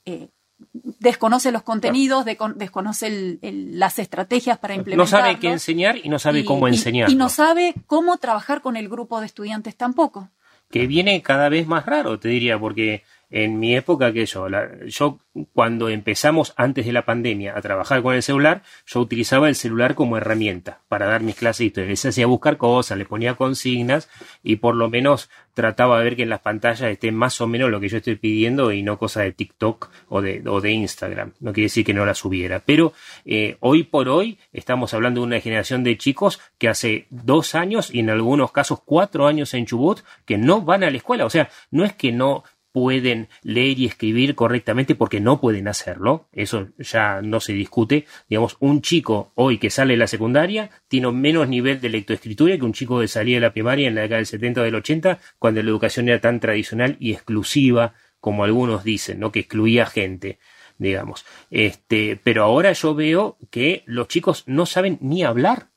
eh, 0.04 0.28
desconoce 0.72 1.52
los 1.52 1.62
contenidos, 1.62 2.24
desconoce 2.24 3.38
las 3.42 3.98
estrategias 3.98 4.58
para 4.58 4.74
implementar. 4.74 5.04
No 5.04 5.06
sabe 5.06 5.38
qué 5.38 5.50
enseñar 5.50 5.98
y 6.02 6.08
no 6.08 6.18
sabe 6.18 6.44
cómo 6.44 6.68
enseñar. 6.68 7.10
Y 7.10 7.14
no 7.14 7.28
sabe 7.28 7.74
cómo 7.86 8.16
trabajar 8.18 8.60
con 8.62 8.76
el 8.76 8.88
grupo 8.88 9.20
de 9.20 9.26
estudiantes 9.26 9.76
tampoco. 9.76 10.30
Que 10.70 10.86
viene 10.86 11.20
cada 11.22 11.48
vez 11.48 11.66
más 11.66 11.84
raro, 11.84 12.18
te 12.18 12.28
diría, 12.28 12.58
porque 12.58 13.04
en 13.32 13.58
mi 13.58 13.74
época 13.74 14.12
que 14.12 14.26
yo, 14.26 14.46
yo 14.86 15.18
cuando 15.54 15.88
empezamos 15.88 16.52
antes 16.56 16.84
de 16.84 16.92
la 16.92 17.06
pandemia 17.06 17.56
a 17.56 17.62
trabajar 17.62 18.02
con 18.02 18.14
el 18.14 18.22
celular, 18.22 18.62
yo 18.86 19.00
utilizaba 19.00 19.48
el 19.48 19.54
celular 19.54 19.94
como 19.94 20.18
herramienta 20.18 20.80
para 20.88 21.06
dar 21.06 21.22
mis 21.22 21.36
clases 21.36 21.66
y 21.66 21.70
todo. 21.70 21.86
Les 21.86 22.04
hacía 22.04 22.26
buscar 22.26 22.58
cosas, 22.58 22.98
le 22.98 23.06
ponía 23.06 23.34
consignas 23.34 24.10
y 24.42 24.56
por 24.56 24.76
lo 24.76 24.90
menos 24.90 25.30
trataba 25.54 25.98
de 25.98 26.04
ver 26.04 26.16
que 26.16 26.22
en 26.22 26.30
las 26.30 26.40
pantallas 26.40 26.90
esté 26.90 27.12
más 27.12 27.40
o 27.40 27.46
menos 27.46 27.70
lo 27.70 27.80
que 27.80 27.88
yo 27.88 27.98
estoy 27.98 28.16
pidiendo 28.16 28.72
y 28.72 28.82
no 28.82 28.98
cosas 28.98 29.24
de 29.24 29.32
TikTok 29.32 29.90
o 30.08 30.20
de, 30.20 30.42
o 30.46 30.60
de 30.60 30.72
Instagram. 30.72 31.32
No 31.40 31.52
quiere 31.52 31.66
decir 31.66 31.84
que 31.84 31.94
no 31.94 32.06
las 32.06 32.18
subiera. 32.18 32.60
Pero 32.60 32.92
eh, 33.24 33.56
hoy 33.60 33.82
por 33.82 34.08
hoy 34.08 34.38
estamos 34.52 34.92
hablando 34.94 35.20
de 35.20 35.26
una 35.26 35.40
generación 35.40 35.84
de 35.84 35.96
chicos 35.96 36.40
que 36.58 36.68
hace 36.68 37.06
dos 37.10 37.54
años 37.54 37.92
y 37.92 38.00
en 38.00 38.10
algunos 38.10 38.52
casos 38.52 38.80
cuatro 38.84 39.26
años 39.26 39.54
en 39.54 39.66
Chubut 39.66 40.00
que 40.26 40.38
no 40.38 40.62
van 40.62 40.84
a 40.84 40.90
la 40.90 40.96
escuela. 40.96 41.24
O 41.24 41.30
sea, 41.30 41.48
no 41.70 41.84
es 41.84 41.94
que 41.94 42.12
no 42.12 42.44
pueden 42.72 43.28
leer 43.42 43.78
y 43.78 43.86
escribir 43.86 44.34
correctamente 44.34 44.94
porque 44.94 45.20
no 45.20 45.40
pueden 45.40 45.68
hacerlo, 45.68 46.28
eso 46.32 46.68
ya 46.78 47.22
no 47.22 47.40
se 47.40 47.52
discute. 47.52 48.06
Digamos, 48.28 48.56
un 48.60 48.82
chico 48.82 49.32
hoy 49.34 49.58
que 49.58 49.70
sale 49.70 49.94
de 49.94 49.98
la 49.98 50.06
secundaria 50.06 50.70
tiene 50.88 51.12
menos 51.12 51.48
nivel 51.48 51.80
de 51.80 51.90
lectoescritura 51.90 52.56
que 52.56 52.64
un 52.64 52.72
chico 52.72 53.00
que 53.00 53.08
salía 53.08 53.36
de 53.36 53.42
la 53.42 53.52
primaria 53.52 53.88
en 53.88 53.94
la 53.94 54.02
década 54.02 54.16
del 54.16 54.26
70 54.26 54.60
o 54.60 54.64
del 54.64 54.74
80, 54.74 55.18
cuando 55.38 55.62
la 55.62 55.70
educación 55.70 56.08
era 56.08 56.20
tan 56.20 56.40
tradicional 56.40 56.96
y 56.98 57.12
exclusiva 57.12 57.94
como 58.20 58.44
algunos 58.44 58.84
dicen, 58.84 59.20
¿no? 59.20 59.32
que 59.32 59.40
excluía 59.40 59.86
gente 59.86 60.38
digamos. 60.78 61.24
Este, 61.50 62.18
pero 62.22 62.42
ahora 62.42 62.72
yo 62.72 62.94
veo 62.94 63.38
que 63.50 63.84
los 63.86 64.08
chicos 64.08 64.42
no 64.46 64.66
saben 64.66 64.98
ni 65.00 65.22
hablar 65.22 65.68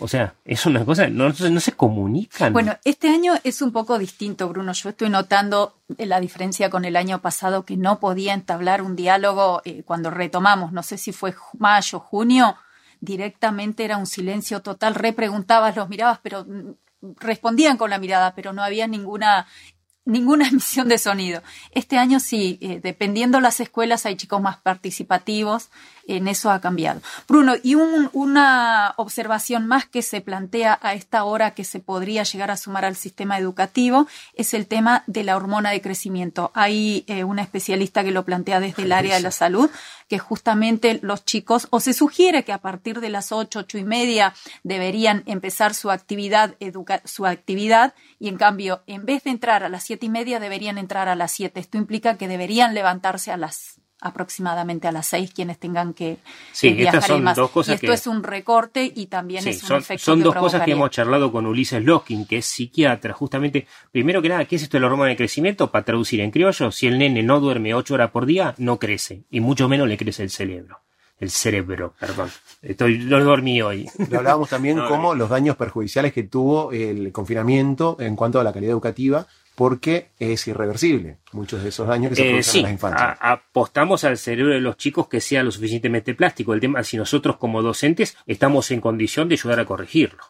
o 0.00 0.08
sea, 0.08 0.34
es 0.44 0.66
una 0.66 0.84
cosa, 0.84 1.08
no, 1.08 1.28
no, 1.28 1.60
se 1.60 1.72
comunican. 1.72 2.52
Bueno, 2.52 2.76
este 2.84 3.08
año 3.08 3.34
es 3.44 3.62
un 3.62 3.72
poco 3.72 3.98
distinto, 3.98 4.48
Bruno. 4.48 4.72
Yo 4.72 4.90
estoy 4.90 5.08
notando 5.08 5.76
la 5.98 6.20
diferencia 6.20 6.68
con 6.70 6.84
el 6.84 6.96
año 6.96 7.20
pasado 7.22 7.64
que 7.64 7.76
no 7.76 7.98
podía 7.98 8.34
entablar 8.34 8.82
un 8.82 8.96
diálogo 8.96 9.62
eh, 9.64 9.82
cuando 9.84 10.10
retomamos, 10.10 10.72
no 10.72 10.82
sé 10.82 10.98
si 10.98 11.12
fue 11.12 11.34
mayo, 11.58 12.00
junio, 12.00 12.56
directamente 13.00 13.84
era 13.84 13.96
un 13.96 14.06
silencio 14.06 14.60
total. 14.60 14.94
Repreguntabas, 14.94 15.76
los 15.76 15.88
mirabas, 15.88 16.20
pero 16.22 16.44
mm, 16.44 16.72
respondían 17.18 17.76
con 17.76 17.90
la 17.90 17.98
mirada, 17.98 18.34
pero 18.34 18.52
no 18.52 18.62
había 18.62 18.86
ninguna 18.86 19.46
ninguna 20.06 20.48
emisión 20.48 20.88
de 20.88 20.96
sonido. 20.96 21.42
Este 21.72 21.98
año 21.98 22.18
sí, 22.18 22.58
eh, 22.62 22.80
dependiendo 22.82 23.40
las 23.40 23.60
escuelas, 23.60 24.06
hay 24.06 24.16
chicos 24.16 24.40
más 24.40 24.56
participativos, 24.56 25.68
en 26.08 26.28
eso 26.28 26.50
ha 26.50 26.60
cambiado. 26.60 27.00
Bruno, 27.28 27.54
y 27.62 27.74
una 27.74 28.94
observación 28.96 29.66
más 29.66 29.86
que 29.86 30.02
se 30.02 30.20
plantea 30.20 30.78
a 30.80 30.94
esta 30.94 31.24
hora 31.24 31.52
que 31.52 31.64
se 31.64 31.80
podría 31.80 32.22
llegar 32.22 32.50
a 32.50 32.56
sumar 32.56 32.84
al 32.84 32.96
sistema 32.96 33.38
educativo 33.38 34.06
es 34.34 34.54
el 34.54 34.66
tema 34.66 35.02
de 35.08 35.24
la 35.24 35.36
hormona 35.36 35.70
de 35.70 35.82
crecimiento. 35.82 36.52
Hay 36.54 37.04
eh, 37.08 37.24
una 37.24 37.42
especialista 37.42 38.04
que 38.04 38.12
lo 38.12 38.24
plantea 38.24 38.60
desde 38.60 38.84
el 38.84 38.92
área 38.92 39.16
de 39.16 39.22
la 39.22 39.32
salud, 39.32 39.68
que 40.08 40.18
justamente 40.20 41.00
los 41.02 41.24
chicos, 41.24 41.66
o 41.70 41.80
se 41.80 41.92
sugiere 41.92 42.44
que 42.44 42.52
a 42.52 42.58
partir 42.58 43.00
de 43.00 43.08
las 43.08 43.32
ocho, 43.32 43.60
ocho 43.60 43.78
y 43.78 43.84
media 43.84 44.34
deberían 44.62 45.24
empezar 45.26 45.74
su 45.74 45.90
actividad, 45.90 46.54
su 47.04 47.26
actividad, 47.26 47.94
y 48.20 48.28
en 48.28 48.36
cambio, 48.36 48.82
en 48.86 49.04
vez 49.04 49.24
de 49.24 49.30
entrar 49.30 49.64
a 49.64 49.68
las 49.68 49.90
siete 49.96 50.06
y 50.06 50.10
media, 50.10 50.40
deberían 50.40 50.76
entrar 50.76 51.08
a 51.08 51.14
las 51.14 51.32
siete. 51.32 51.58
Esto 51.58 51.78
implica 51.78 52.18
que 52.18 52.28
deberían 52.28 52.74
levantarse 52.74 53.32
a 53.32 53.38
las 53.38 53.80
aproximadamente 53.98 54.86
a 54.86 54.92
las 54.92 55.06
seis 55.06 55.32
quienes 55.32 55.58
tengan 55.58 55.94
que, 55.94 56.18
sí, 56.52 56.68
estas 56.78 57.06
son 57.06 57.24
Dos 57.34 57.50
cosas 57.50 57.72
y 57.72 57.86
esto 57.86 57.94
es 57.94 58.06
un 58.06 58.22
recorte 58.22 58.92
y 58.94 59.06
también 59.06 59.48
es 59.48 59.62
un 59.62 59.68
son, 59.68 59.78
efecto 59.78 60.04
son 60.04 60.22
dos 60.22 60.36
cosas 60.36 60.62
que 60.62 60.72
hemos 60.72 60.90
charlado 60.90 61.32
con 61.32 61.46
Ulises 61.46 61.82
Loskin, 61.82 62.26
que 62.26 62.38
es 62.38 62.46
psiquiatra, 62.46 63.14
justamente, 63.14 63.66
primero 63.90 64.20
que 64.20 64.28
nada, 64.28 64.44
¿qué 64.44 64.56
es 64.56 64.64
esto 64.64 64.76
del 64.76 64.84
hormona 64.84 65.08
de 65.08 65.16
crecimiento? 65.16 65.70
Para 65.70 65.86
traducir 65.86 66.20
en 66.20 66.30
criollo, 66.30 66.70
si 66.70 66.86
el 66.86 66.98
nene 66.98 67.22
no 67.22 67.40
duerme 67.40 67.72
ocho 67.72 67.94
horas 67.94 68.10
por 68.10 68.26
día, 68.26 68.54
no 68.58 68.78
crece, 68.78 69.24
y 69.30 69.40
mucho 69.40 69.66
menos 69.66 69.88
le 69.88 69.96
crece 69.96 70.22
el 70.22 70.30
cerebro. 70.30 70.82
El 71.18 71.30
cerebro, 71.30 71.94
perdón. 71.98 72.30
Estoy, 72.60 72.98
no 72.98 73.18
dormí 73.24 73.62
hoy. 73.62 73.88
Lo 74.10 74.18
hablábamos 74.18 74.50
también 74.50 74.78
como 74.88 75.14
los 75.14 75.30
daños 75.30 75.56
perjudiciales 75.56 76.12
que 76.12 76.24
tuvo 76.24 76.72
el 76.72 77.10
confinamiento 77.12 77.96
en 77.98 78.14
cuanto 78.14 78.38
a 78.38 78.44
la 78.44 78.52
calidad 78.52 78.72
educativa, 78.72 79.26
porque 79.56 80.10
es 80.18 80.46
irreversible 80.46 81.16
muchos 81.32 81.62
de 81.62 81.70
esos 81.70 81.88
daños 81.88 82.10
que 82.10 82.16
se 82.16 82.26
eh, 82.26 82.30
producen 82.30 82.56
en 82.58 82.62
las 82.62 82.72
infancias. 82.72 83.18
apostamos 83.20 84.04
al 84.04 84.18
cerebro 84.18 84.52
de 84.52 84.60
los 84.60 84.76
chicos 84.76 85.08
que 85.08 85.20
sea 85.20 85.42
lo 85.42 85.50
suficientemente 85.50 86.14
plástico. 86.14 86.52
El 86.52 86.60
tema 86.60 86.84
si 86.84 86.98
nosotros 86.98 87.38
como 87.38 87.62
docentes 87.62 88.16
estamos 88.26 88.70
en 88.70 88.82
condición 88.82 89.28
de 89.28 89.34
ayudar 89.34 89.58
a 89.58 89.64
corregirlo. 89.64 90.22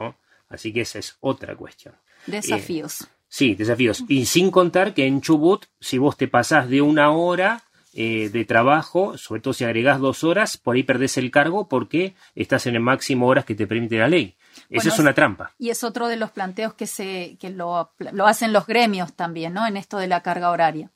¿no? 0.00 0.16
Así 0.48 0.72
que 0.72 0.80
esa 0.80 0.98
es 0.98 1.18
otra 1.20 1.54
cuestión. 1.54 1.94
Desafíos. 2.26 3.02
Eh, 3.02 3.06
sí, 3.28 3.54
desafíos. 3.54 4.02
Y 4.08 4.24
sin 4.24 4.50
contar 4.50 4.94
que 4.94 5.06
en 5.06 5.20
Chubut, 5.20 5.66
si 5.78 5.98
vos 5.98 6.16
te 6.16 6.26
pasás 6.26 6.70
de 6.70 6.80
una 6.80 7.10
hora 7.10 7.64
eh, 7.92 8.30
de 8.32 8.46
trabajo, 8.46 9.18
sobre 9.18 9.42
todo 9.42 9.52
si 9.52 9.64
agregás 9.64 10.00
dos 10.00 10.24
horas, 10.24 10.56
por 10.56 10.76
ahí 10.76 10.82
perdés 10.82 11.18
el 11.18 11.30
cargo 11.30 11.68
porque 11.68 12.14
estás 12.34 12.66
en 12.66 12.74
el 12.74 12.80
máximo 12.80 13.28
horas 13.28 13.44
que 13.44 13.54
te 13.54 13.66
permite 13.66 13.98
la 13.98 14.08
ley. 14.08 14.34
Esa 14.70 14.88
es 14.88 14.98
una 14.98 15.14
trampa. 15.14 15.52
Y 15.58 15.70
es 15.70 15.84
otro 15.84 16.08
de 16.08 16.16
los 16.16 16.30
planteos 16.30 16.74
que, 16.74 16.86
se, 16.86 17.36
que 17.38 17.50
lo, 17.50 17.92
lo 17.98 18.26
hacen 18.26 18.52
los 18.52 18.66
gremios 18.66 19.14
también, 19.14 19.54
¿no? 19.54 19.66
En 19.66 19.76
esto 19.76 19.98
de 19.98 20.08
la 20.08 20.22
carga 20.22 20.50
horaria. 20.50 20.90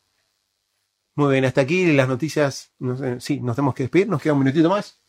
Muy 1.15 1.33
bien, 1.33 1.45
hasta 1.45 1.63
aquí 1.63 1.93
las 1.93 2.09
noticias. 2.09 2.73
sí, 3.19 3.41
nos 3.41 3.57
tenemos 3.57 3.75
que 3.75 3.83
despedir, 3.85 4.09
nos 4.09 4.23
queda 4.23 4.35
un 4.35 4.39
minutito 4.39 4.69
más. 4.71 5.01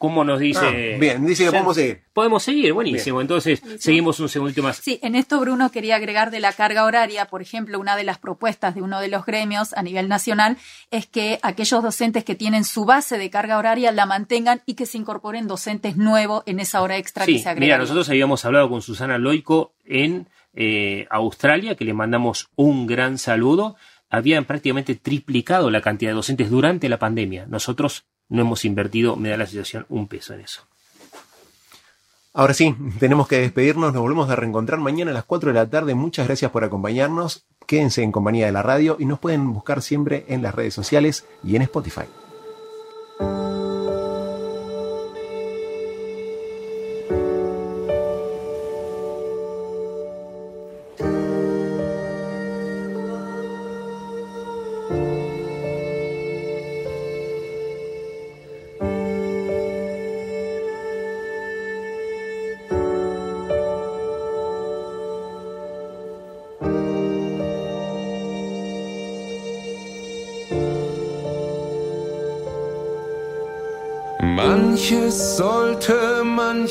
¿Cómo 0.00 0.24
nos 0.24 0.40
dice? 0.40 0.94
Ah, 0.94 0.98
bien, 0.98 1.26
dice 1.26 1.44
que 1.44 1.50
podemos 1.50 1.76
seguir. 1.76 2.00
Podemos 2.14 2.42
seguir, 2.42 2.72
buenísimo. 2.72 3.20
Entonces, 3.20 3.62
seguimos 3.78 4.18
un 4.18 4.30
segundito 4.30 4.62
más. 4.62 4.78
Sí, 4.78 4.98
en 5.02 5.14
esto 5.14 5.38
Bruno 5.38 5.70
quería 5.70 5.96
agregar 5.96 6.30
de 6.30 6.40
la 6.40 6.54
carga 6.54 6.86
horaria, 6.86 7.26
por 7.26 7.42
ejemplo, 7.42 7.78
una 7.78 7.96
de 7.96 8.04
las 8.04 8.16
propuestas 8.16 8.74
de 8.74 8.80
uno 8.80 8.98
de 8.98 9.08
los 9.08 9.26
gremios 9.26 9.74
a 9.74 9.82
nivel 9.82 10.08
nacional 10.08 10.56
es 10.90 11.06
que 11.06 11.38
aquellos 11.42 11.82
docentes 11.82 12.24
que 12.24 12.34
tienen 12.34 12.64
su 12.64 12.86
base 12.86 13.18
de 13.18 13.28
carga 13.28 13.58
horaria 13.58 13.92
la 13.92 14.06
mantengan 14.06 14.62
y 14.64 14.72
que 14.72 14.86
se 14.86 14.96
incorporen 14.96 15.46
docentes 15.46 15.98
nuevos 15.98 16.44
en 16.46 16.60
esa 16.60 16.80
hora 16.80 16.96
extra 16.96 17.26
que 17.26 17.38
se 17.38 17.50
agrega. 17.50 17.66
Mira, 17.66 17.76
nosotros 17.76 18.08
habíamos 18.08 18.42
hablado 18.46 18.70
con 18.70 18.80
Susana 18.80 19.18
Loico 19.18 19.74
en 19.84 20.30
eh, 20.54 21.08
Australia, 21.10 21.74
que 21.74 21.84
le 21.84 21.92
mandamos 21.92 22.48
un 22.56 22.86
gran 22.86 23.18
saludo. 23.18 23.76
Habían 24.08 24.46
prácticamente 24.46 24.94
triplicado 24.94 25.70
la 25.70 25.82
cantidad 25.82 26.12
de 26.12 26.16
docentes 26.16 26.48
durante 26.48 26.88
la 26.88 26.98
pandemia. 26.98 27.44
Nosotros 27.44 28.06
no 28.30 28.40
hemos 28.40 28.64
invertido, 28.64 29.16
me 29.16 29.28
da 29.28 29.36
la 29.36 29.46
sensación, 29.46 29.84
un 29.90 30.08
peso 30.08 30.32
en 30.32 30.40
eso. 30.40 30.62
Ahora 32.32 32.54
sí, 32.54 32.74
tenemos 33.00 33.26
que 33.26 33.40
despedirnos, 33.40 33.92
nos 33.92 34.02
volvemos 34.02 34.30
a 34.30 34.36
reencontrar 34.36 34.78
mañana 34.78 35.10
a 35.10 35.14
las 35.14 35.24
4 35.24 35.50
de 35.50 35.54
la 35.54 35.68
tarde. 35.68 35.94
Muchas 35.94 36.26
gracias 36.28 36.50
por 36.52 36.62
acompañarnos, 36.62 37.44
quédense 37.66 38.02
en 38.02 38.12
compañía 38.12 38.46
de 38.46 38.52
la 38.52 38.62
radio 38.62 38.96
y 39.00 39.04
nos 39.04 39.18
pueden 39.18 39.52
buscar 39.52 39.82
siempre 39.82 40.24
en 40.28 40.42
las 40.42 40.54
redes 40.54 40.72
sociales 40.72 41.26
y 41.42 41.56
en 41.56 41.62
Spotify. 41.62 42.04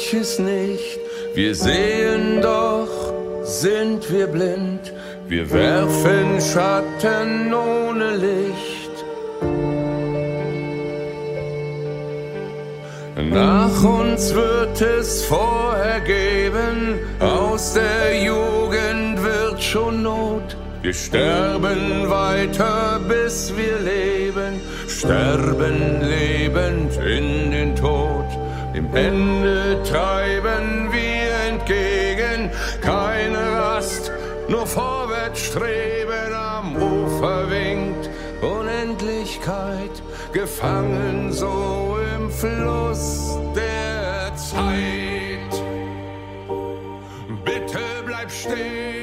Manches 0.10 0.40
nicht. 0.40 1.00
Wir 1.34 1.56
sehen 1.56 2.42
doch, 2.42 2.90
sind 3.44 4.12
wir 4.12 4.28
blind. 4.28 4.94
Wir 5.28 5.50
werfen 5.52 6.42
Schatten 6.42 7.54
ohne 7.54 8.16
Licht. 8.18 8.90
Nach 13.32 13.84
uns 13.84 14.34
wird 14.34 14.82
es 14.82 15.26
vorher 15.26 16.00
geben, 16.00 17.00
aus 17.20 17.74
der 17.74 18.24
Jugend 18.24 19.22
wird 19.22 19.62
schon 19.62 20.02
Not. 20.02 20.58
Wir 20.82 20.94
sterben 20.94 22.10
weiter, 22.10 23.00
bis 23.08 23.54
wir 23.56 23.80
leben, 23.80 24.62
sterben 24.88 26.02
lebend 26.02 26.98
in 26.98 27.52
den 27.52 27.76
Tod. 27.76 28.09
Dem 28.80 28.96
Ende 28.96 29.84
treiben 29.84 30.90
wir 30.90 31.34
entgegen, 31.50 32.50
keine 32.82 33.52
Rast, 33.60 34.10
nur 34.48 34.66
vorwärts 34.66 35.42
streben. 35.42 36.34
Am 36.34 36.78
Ufer 36.78 37.50
winkt 37.52 38.10
Unendlichkeit, 38.42 40.02
gefangen 40.32 41.30
so 41.34 41.98
im 42.16 42.32
Fluss 42.32 43.38
der 43.54 44.34
Zeit. 44.38 45.54
Bitte 47.44 47.84
bleib 48.06 48.32
stehen, 48.32 48.99